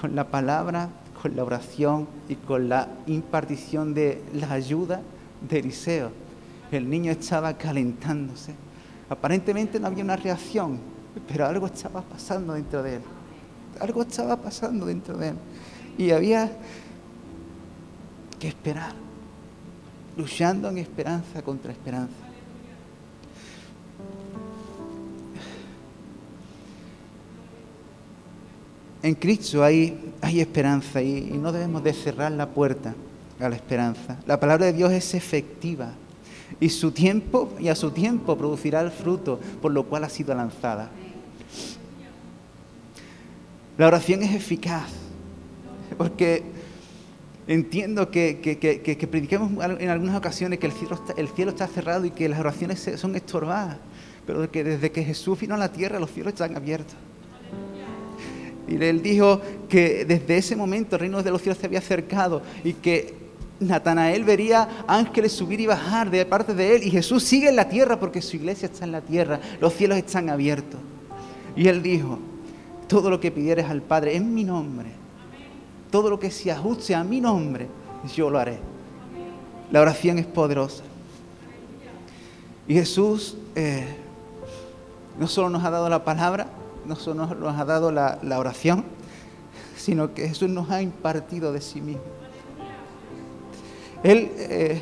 Con 0.05 0.15
la 0.15 0.27
palabra, 0.27 0.87
con 1.19 1.35
la 1.35 1.43
oración 1.43 2.07
y 2.29 2.35
con 2.35 2.69
la 2.69 2.87
impartición 3.07 3.95
de 3.95 4.21
la 4.35 4.51
ayuda 4.51 5.01
de 5.49 5.57
Eliseo, 5.57 6.11
el 6.71 6.87
niño 6.87 7.11
estaba 7.11 7.57
calentándose. 7.57 8.53
Aparentemente 9.09 9.79
no 9.79 9.87
había 9.87 10.03
una 10.03 10.15
reacción, 10.15 10.77
pero 11.27 11.47
algo 11.47 11.65
estaba 11.65 12.03
pasando 12.03 12.53
dentro 12.53 12.83
de 12.83 12.97
él. 12.97 13.01
Algo 13.79 14.03
estaba 14.03 14.37
pasando 14.37 14.85
dentro 14.85 15.17
de 15.17 15.29
él. 15.29 15.35
Y 15.97 16.11
había 16.11 16.51
que 18.39 18.49
esperar, 18.49 18.93
luchando 20.15 20.69
en 20.69 20.77
esperanza 20.77 21.41
contra 21.41 21.71
esperanza. 21.71 22.13
En 29.05 29.13
Cristo 29.13 29.63
hay, 29.63 29.95
esperanza 30.23 30.99
y, 30.99 31.21
no 31.39 31.51
debemos 31.51 31.83
de 31.83 31.93
cerrar 31.93 32.31
la 32.31 32.49
puerta 32.49 32.95
a 33.39 33.47
la 33.47 33.55
esperanza. 33.55 34.17
La 34.25 34.39
palabra 34.39 34.65
de 34.65 34.73
Dios 34.73 34.91
es 34.91 35.13
efectiva 35.13 35.93
y 36.59 36.69
su 36.69 36.89
tiempo 36.89 37.53
y 37.59 37.67
a 37.67 37.75
su 37.75 37.91
tiempo 37.91 38.35
producirá 38.35 38.81
el 38.81 38.89
fruto 38.89 39.39
por 39.61 39.71
lo 39.73 39.83
cual 39.83 40.05
ha 40.05 40.09
sido 40.09 40.33
lanzada. 40.33 40.89
La 43.77 43.85
oración 43.85 44.23
es 44.23 44.33
eficaz 44.33 44.89
porque 45.99 46.41
entiendo 47.45 48.09
que, 48.09 48.39
que, 48.41 49.07
prediquemos 49.07 49.51
en 49.81 49.89
algunas 49.91 50.15
ocasiones 50.15 50.57
que 50.57 50.65
el 50.65 50.73
cielo, 50.73 50.95
está, 50.95 51.13
el 51.21 51.27
cielo 51.27 51.51
está 51.51 51.67
cerrado 51.67 52.05
y 52.05 52.09
que 52.09 52.27
las 52.27 52.39
oraciones 52.39 52.89
son 52.95 53.15
estorbadas, 53.15 53.77
pero 54.25 54.49
que 54.49 54.63
desde 54.63 54.91
que 54.91 55.03
Jesús 55.03 55.39
vino 55.39 55.53
a 55.53 55.59
la 55.59 55.71
tierra 55.71 55.99
los 55.99 56.11
cielos 56.11 56.33
están 56.33 56.55
abiertos. 56.55 56.95
Y 58.67 58.83
él 58.83 59.01
dijo 59.01 59.41
que 59.69 60.05
desde 60.05 60.37
ese 60.37 60.55
momento 60.55 60.95
el 60.95 61.01
reino 61.01 61.21
de 61.21 61.31
los 61.31 61.41
cielos 61.41 61.59
se 61.59 61.67
había 61.67 61.79
acercado 61.79 62.41
y 62.63 62.73
que 62.73 63.13
Natanael 63.59 64.23
vería 64.23 64.83
ángeles 64.87 65.31
subir 65.31 65.59
y 65.61 65.67
bajar 65.67 66.09
de 66.09 66.25
parte 66.25 66.53
de 66.53 66.75
él 66.75 66.83
y 66.83 66.91
Jesús 66.91 67.23
sigue 67.23 67.49
en 67.49 67.55
la 67.55 67.69
tierra 67.69 67.99
porque 67.99 68.21
su 68.21 68.35
iglesia 68.35 68.65
está 68.67 68.85
en 68.85 68.91
la 68.91 69.01
tierra, 69.01 69.39
los 69.61 69.73
cielos 69.73 69.97
están 69.97 70.29
abiertos. 70.29 70.79
Y 71.55 71.67
él 71.67 71.81
dijo, 71.81 72.19
todo 72.87 73.09
lo 73.09 73.19
que 73.19 73.31
pidieres 73.31 73.69
al 73.69 73.81
Padre 73.81 74.15
en 74.15 74.33
mi 74.33 74.43
nombre, 74.43 74.89
todo 75.89 76.09
lo 76.09 76.19
que 76.19 76.31
se 76.31 76.51
ajuste 76.51 76.95
a 76.95 77.03
mi 77.03 77.21
nombre, 77.21 77.67
yo 78.13 78.29
lo 78.29 78.39
haré. 78.39 78.59
La 79.71 79.81
oración 79.81 80.19
es 80.19 80.25
poderosa. 80.25 80.83
Y 82.67 82.73
Jesús 82.73 83.37
eh, 83.55 83.85
no 85.17 85.27
solo 85.27 85.49
nos 85.49 85.63
ha 85.63 85.69
dado 85.69 85.87
la 85.87 86.03
palabra, 86.03 86.47
no 86.87 86.95
solo 86.95 87.27
nos 87.27 87.59
ha 87.59 87.65
dado 87.65 87.91
la, 87.91 88.19
oración, 88.37 88.85
sino 89.75 90.13
que 90.13 90.27
Jesús 90.27 90.49
nos 90.49 90.69
ha 90.69 90.81
impartido 90.81 91.51
de 91.51 91.61
sí 91.61 91.81
mismo. 91.81 92.03
Él 94.03 94.31
eh, 94.37 94.81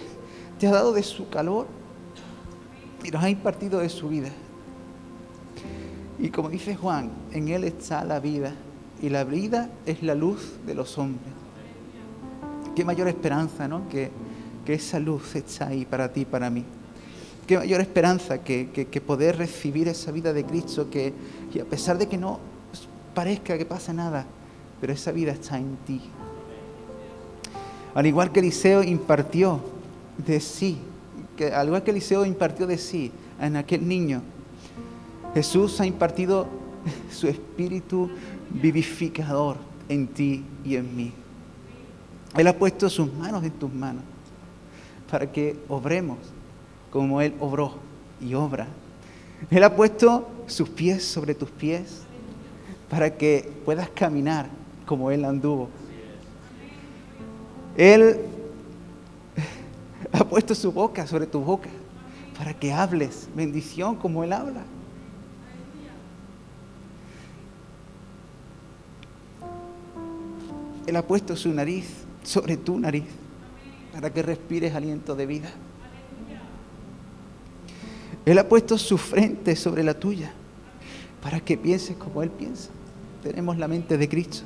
te 0.60 0.68
ha 0.68 0.72
dado 0.72 0.94
de 0.94 1.04
su 1.04 1.30
calor 1.30 1.68
y 3.04 3.12
nos 3.12 3.24
ha 3.24 3.30
impartido 3.30 3.80
de 3.80 3.89
su 3.89 4.10
vida. 4.10 4.30
Y 6.20 6.30
como 6.30 6.50
dice 6.50 6.76
Juan, 6.76 7.12
en 7.32 7.48
Él 7.48 7.63
está 7.63 8.04
la 8.04 8.20
vida 8.20 8.54
y 9.02 9.10
la 9.10 9.24
vida 9.24 9.70
es 9.86 10.04
la 10.04 10.16
luz 10.16 10.54
de 10.66 10.76
los 10.76 10.98
hombres. 10.98 11.34
Qué 12.76 12.86
mayor 12.86 13.08
esperanza, 13.08 13.68
¿no? 13.68 13.88
Que, 13.89 14.12
esa 14.66 14.98
luz 14.98 15.36
está 15.36 15.68
ahí 15.68 15.84
para 15.84 16.13
ti 16.13 16.24
para 16.24 16.50
mí. 16.50 16.63
Qué 17.47 17.58
mayor 17.58 17.82
esperanza 17.82 18.43
que, 18.43 19.03
poder 19.06 19.38
recibir 19.38 19.88
esa 19.88 20.12
vida 20.12 20.34
de 20.34 20.45
Cristo, 20.45 20.89
que 20.89 21.13
a 21.62 21.65
pesar 21.65 21.97
de 21.97 22.08
que 22.08 22.17
no 22.17 22.39
parezca 23.13 23.58
que 23.58 23.65
pasa 23.65 23.93
nada, 23.93 24.25
pero 24.79 24.93
esa 24.93 25.12
vida 25.12 25.32
está 25.32 25.58
en 25.58 25.77
ti. 25.86 26.01
Al 27.93 28.06
igual 28.06 28.32
que 28.32 28.39
Eliseo 28.39 28.84
impartió 28.84 29.60
de 30.17 30.39
sí, 30.39 30.77
que, 31.38 31.53
al 31.53 31.67
igual 31.67 31.84
que 31.84 31.91
Eliseo 31.91 32.25
impartió 32.25 32.65
de 32.65 32.77
sí 32.77 33.12
en 33.39 33.56
aquel 33.56 33.88
niño, 33.88 34.21
Jesús 35.34 35.79
ha 35.79 35.86
impartido 35.86 36.47
su 37.12 37.27
espíritu 37.27 38.10
vivificador 38.49 39.58
en 39.89 40.08
ti 40.08 40.43
y 40.65 40.75
en 40.75 40.95
mí. 40.95 41.13
Él 42.36 42.47
ha 42.47 42.58
puesto 42.58 42.89
sus 42.89 43.13
manos 43.13 43.43
en 43.43 43.51
tus 43.51 43.71
manos 43.71 44.03
para 45.10 45.32
que 45.32 45.56
obremos 45.69 46.17
como 46.93 47.21
Él 47.21 47.34
obró 47.39 47.73
y 48.21 48.36
obra. 48.36 48.67
Él 49.49 49.63
ha 49.63 49.75
puesto 49.75 50.29
sus 50.45 50.69
pies 50.69 51.03
sobre 51.03 51.34
tus 51.34 51.49
pies 51.49 52.03
para 52.88 53.17
que 53.17 53.51
puedas 53.65 53.89
caminar 53.89 54.45
como 54.86 55.10
Él 55.10 55.25
anduvo. 55.25 55.69
Él 57.75 58.19
ha 60.12 60.23
puesto 60.23 60.53
su 60.53 60.71
boca 60.71 61.08
sobre 61.08 61.25
tu 61.25 61.39
boca 61.39 61.67
para 62.38 62.53
que 62.53 62.71
hables 62.71 63.27
bendición 63.36 63.95
como 63.95 64.23
Él 64.23 64.32
habla. 64.32 64.62
Él 70.86 70.95
ha 70.95 71.01
puesto 71.01 71.36
su 71.36 71.51
nariz 71.51 71.88
sobre 72.21 72.56
tu 72.56 72.77
nariz 72.77 73.06
para 73.91 74.13
que 74.13 74.21
respires 74.21 74.75
aliento 74.75 75.15
de 75.15 75.25
vida. 75.25 75.49
Él 78.26 78.38
ha 78.38 78.48
puesto 78.48 78.78
su 78.78 78.98
frente 78.98 79.56
sobre 79.56 79.84
la 79.84 79.94
tuya 79.94 80.32
para 81.22 81.40
que 81.40 81.58
pienses 81.58 81.98
como 81.98 82.24
Él 82.24 82.30
piensa. 82.30 82.70
Tenemos 83.22 83.58
la 83.58 83.68
mente 83.68 83.98
de 83.98 84.10
Cristo. 84.10 84.44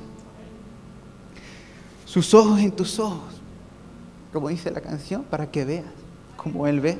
Sus 2.04 2.32
ojos 2.34 2.60
en 2.60 2.72
tus 2.72 2.98
ojos, 2.98 3.40
como 4.32 4.48
dice 4.48 4.70
la 4.70 4.80
canción, 4.80 5.24
para 5.24 5.50
que 5.50 5.64
veas 5.64 5.84
como 6.36 6.66
Él 6.66 6.80
ve. 6.80 6.96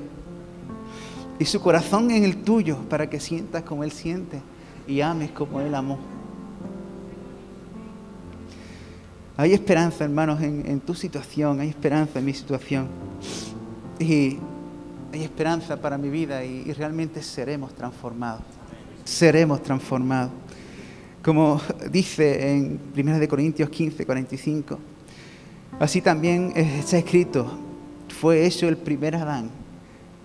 Y 1.38 1.44
su 1.44 1.60
corazón 1.60 2.10
en 2.10 2.24
el 2.24 2.42
tuyo, 2.42 2.78
para 2.88 3.08
que 3.08 3.20
sientas 3.20 3.62
como 3.62 3.84
Él 3.84 3.92
siente 3.92 4.42
y 4.86 5.00
ames 5.00 5.30
como 5.30 5.60
Él 5.60 5.74
amó. 5.74 5.98
Hay 9.36 9.52
esperanza, 9.52 10.02
hermanos, 10.02 10.42
en, 10.42 10.80
tu 10.80 10.94
situación, 10.94 11.60
hay 11.60 11.68
esperanza 11.68 12.18
en 12.18 12.24
mi 12.24 12.34
situación. 12.34 12.88
Y 14.00 14.38
hay 15.12 15.22
esperanza 15.22 15.76
para 15.80 15.98
mi 15.98 16.08
vida 16.08 16.44
y, 16.44 16.72
realmente 16.72 17.22
seremos 17.22 17.74
transformados. 17.74 18.42
Seremos 19.04 19.62
transformados. 19.62 20.32
Como 21.22 21.60
dice 21.90 22.52
en 22.52 22.80
1 22.96 23.28
Corintios 23.28 23.68
15, 23.68 24.06
45, 24.06 24.78
así 25.80 26.00
también 26.00 26.52
está 26.54 26.98
escrito, 26.98 27.50
fue 28.20 28.46
hecho 28.46 28.68
el 28.68 28.76
primer 28.76 29.16
Adán, 29.16 29.50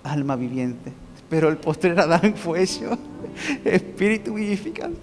alma 0.04 0.36
viviente, 0.36 0.92
pero 1.30 1.50
el 1.50 1.58
postrer 1.58 2.00
Adán 2.00 2.34
fue 2.36 2.64
hecho 2.64 2.98
espíritu 3.66 4.34
vivificante. 4.34 5.00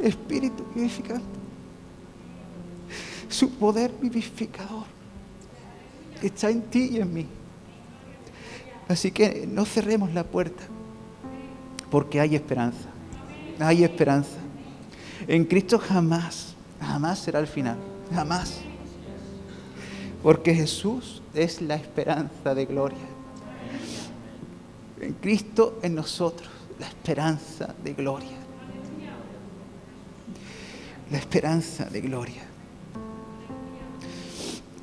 Espíritu 0.00 0.64
vivificante 0.74 1.38
su 3.28 3.50
poder 3.50 3.92
vivificador 4.00 4.84
está 6.22 6.50
en 6.50 6.62
ti 6.62 6.90
y 6.92 7.00
en 7.00 7.12
mí. 7.12 7.26
Así 8.88 9.10
que 9.10 9.46
no 9.46 9.66
cerremos 9.66 10.14
la 10.14 10.24
puerta, 10.24 10.62
porque 11.90 12.20
hay 12.20 12.34
esperanza, 12.34 12.88
hay 13.60 13.84
esperanza. 13.84 14.38
En 15.26 15.44
Cristo 15.44 15.78
jamás, 15.78 16.54
jamás 16.80 17.18
será 17.18 17.38
el 17.38 17.46
final, 17.46 17.76
jamás. 18.14 18.60
Porque 20.22 20.54
Jesús 20.54 21.22
es 21.34 21.60
la 21.60 21.74
esperanza 21.74 22.54
de 22.54 22.64
gloria. 22.64 22.98
En 25.00 25.12
Cristo, 25.14 25.78
en 25.82 25.94
nosotros, 25.94 26.48
la 26.80 26.88
esperanza 26.88 27.74
de 27.84 27.92
gloria. 27.92 28.38
La 31.10 31.18
esperanza 31.18 31.84
de 31.84 32.00
gloria. 32.00 32.42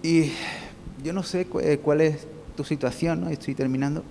Y 0.02 0.32
yo 1.04 1.12
no 1.12 1.24
sé 1.24 1.48
eh, 1.62 1.80
cuál 1.84 2.02
es 2.02 2.28
tu 2.56 2.64
situación, 2.64 3.22
¿no? 3.22 3.30
estoy 3.30 3.56
terminando. 3.56 4.04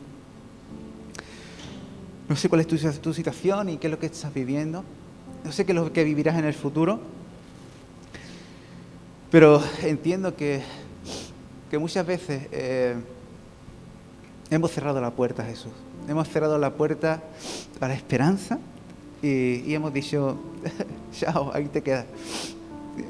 No 2.29 2.37
sé 2.37 2.49
cuál 2.49 2.63
es 2.63 2.67
tu, 2.67 3.13
situación 3.13 3.69
y 3.69 3.77
qué 3.77 3.87
es 3.87 3.91
lo 3.91 3.99
que 3.99 4.07
estás 4.07 4.33
viviendo. 4.33 4.85
No 5.45 5.53
sé 5.53 5.67
qué 5.67 5.73
es 5.73 5.77
lo 5.77 5.93
que 5.93 6.05
vivirás 6.05 6.39
en 6.39 6.45
el 6.45 6.55
futuro. 6.55 7.01
Pero 9.31 9.63
entiendo 9.83 10.35
que, 10.35 10.63
muchas 11.79 12.07
veces 12.07 12.47
eh, 12.53 12.95
hemos 14.49 14.71
cerrado 14.71 15.01
la 15.01 15.11
puerta 15.11 15.43
a 15.43 15.47
Jesús. 15.47 15.73
Hemos 16.09 16.29
cerrado 16.29 16.57
la 16.57 16.75
puerta 16.75 17.23
a 17.81 17.89
la 17.89 17.95
esperanza 17.95 18.59
y, 19.21 19.63
y 19.67 19.75
hemos 19.75 19.93
dicho, 19.93 20.39
chao, 21.13 21.51
ahí 21.53 21.67
te 21.67 21.83
quedas 21.83 22.07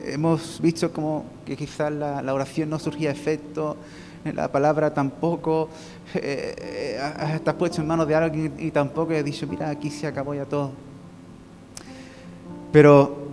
hemos 0.06 0.60
visto 0.60 0.92
como 0.92 1.24
que 1.44 1.56
quizás 1.56 1.92
la, 1.92 2.34
oración 2.34 2.70
no 2.70 2.78
surgía 2.78 3.10
efecto, 3.10 3.76
la 4.32 4.50
palabra 4.50 4.92
tampoco, 4.92 5.68
eh, 6.14 6.54
eh, 6.58 7.34
estás 7.34 7.54
puesto 7.54 7.80
en 7.80 7.86
manos 7.86 8.08
de 8.08 8.14
alguien 8.14 8.54
y 8.58 8.70
tampoco 8.70 9.12
he 9.12 9.22
dicho, 9.22 9.46
mira, 9.46 9.68
aquí 9.68 9.90
se 9.90 10.06
acabó 10.06 10.34
ya 10.34 10.46
todo. 10.46 10.70
Pero 12.72 13.28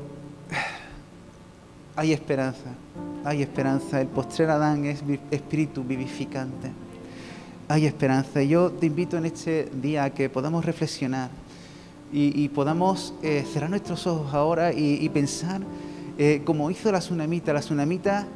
hay 1.96 2.12
esperanza, 2.12 2.76
hay 3.24 3.42
esperanza. 3.42 4.02
El 4.02 4.08
postrer 4.08 4.50
Adán 4.50 4.86
es 4.86 5.02
espíritu 5.32 5.84
vivificante. 5.84 6.72
Hay 7.70 7.86
esperanza. 7.86 8.44
Y 8.44 8.50
yo 8.50 8.72
te 8.72 8.86
invito 8.86 9.18
en 9.18 9.26
este 9.26 9.70
día 9.82 10.04
a 10.04 10.10
que 10.10 10.30
podamos 10.30 10.66
reflexionar 10.66 11.30
y, 12.14 12.50
podamos 12.50 13.14
eh, 13.24 13.46
cerrar 13.54 13.70
nuestros 13.70 14.06
ojos 14.06 14.34
ahora 14.34 14.74
y 14.74 15.08
pensar 15.08 15.62
eh, 16.24 16.44
como 16.46 16.70
hizo 16.70 16.92
la 16.92 17.00
tsunamita. 17.00 17.52
La 17.52 17.62
tsunamita 17.62 18.28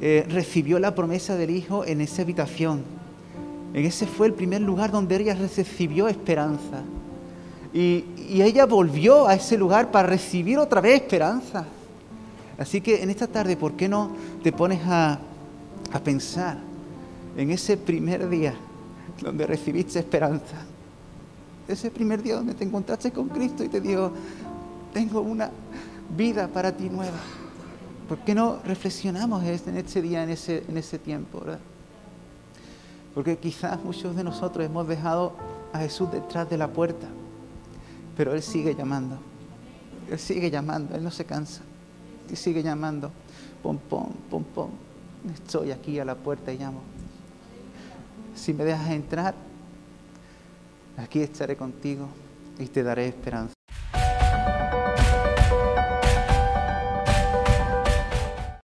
eh, 0.00 0.24
recibió 0.28 0.78
la 0.78 0.94
promesa 0.94 1.34
del 1.34 1.50
Hijo 1.50 1.84
en 1.84 2.00
esa 2.00 2.22
habitación. 2.22 2.84
En 3.74 3.84
ese 3.84 4.06
fue 4.06 4.28
el 4.28 4.34
primer 4.34 4.60
lugar 4.60 4.92
donde 4.92 5.16
ella 5.16 5.34
recibió 5.34 6.06
esperanza. 6.06 6.84
Y, 7.74 8.04
ella 8.40 8.66
volvió 8.66 9.26
a 9.26 9.34
ese 9.34 9.58
lugar 9.58 9.90
para 9.90 10.08
recibir 10.08 10.58
otra 10.58 10.80
vez 10.80 11.02
esperanza. 11.02 11.64
Así 12.56 12.80
que 12.80 13.02
en 13.02 13.10
esta 13.10 13.26
tarde, 13.26 13.56
¿por 13.56 13.72
qué 13.72 13.88
no 13.88 14.12
te 14.44 14.52
pones 14.52 14.78
a, 14.86 15.18
pensar 16.04 16.58
en 17.36 17.50
ese 17.50 17.76
primer 17.76 18.28
día 18.28 18.54
donde 19.20 19.44
recibiste 19.44 19.98
esperanza? 19.98 20.64
Ese 21.66 21.90
primer 21.90 22.22
día 22.22 22.36
donde 22.36 22.54
te 22.54 22.62
encontraste 22.62 23.10
con 23.10 23.28
Cristo 23.28 23.64
y 23.64 23.68
te 23.68 23.80
dijo, 23.80 24.12
tengo 24.92 25.20
una, 25.20 25.50
vida 26.16 26.48
para 26.48 26.76
ti 26.76 26.88
nueva. 26.88 27.18
¿Por 28.08 28.18
qué 28.20 28.34
no 28.34 28.60
reflexionamos 28.64 29.44
en 29.44 29.76
este 29.76 30.00
día, 30.00 30.22
en 30.22 30.30
ese, 30.30 30.64
en 30.66 30.78
ese 30.78 30.98
tiempo? 30.98 31.42
Porque 33.14 33.36
quizás 33.36 33.82
muchos 33.82 34.16
de 34.16 34.24
nosotros 34.24 34.64
hemos 34.64 34.88
dejado 34.88 35.34
a 35.72 35.80
Jesús 35.80 36.10
detrás 36.10 36.48
de 36.48 36.56
la 36.56 36.68
puerta, 36.68 37.06
pero 38.16 38.32
Él 38.32 38.42
sigue 38.42 38.74
llamando. 38.74 39.18
Él 40.10 40.18
sigue 40.18 40.50
llamando, 40.50 40.94
Él 40.94 41.04
no 41.04 41.10
se 41.10 41.24
cansa. 41.24 41.62
Él 42.30 42.36
sigue 42.36 42.62
llamando. 42.62 43.10
Pom, 43.62 43.78
pom, 43.78 44.08
pom, 44.30 44.44
pom. 44.44 44.70
Estoy 45.34 45.72
aquí 45.72 45.98
a 45.98 46.04
la 46.04 46.14
puerta 46.14 46.52
y 46.52 46.58
llamo. 46.58 46.80
Si 48.34 48.54
me 48.54 48.64
dejas 48.64 48.90
entrar, 48.90 49.34
aquí 50.96 51.20
estaré 51.20 51.56
contigo 51.56 52.08
y 52.58 52.66
te 52.66 52.82
daré 52.82 53.08
esperanza. 53.08 53.57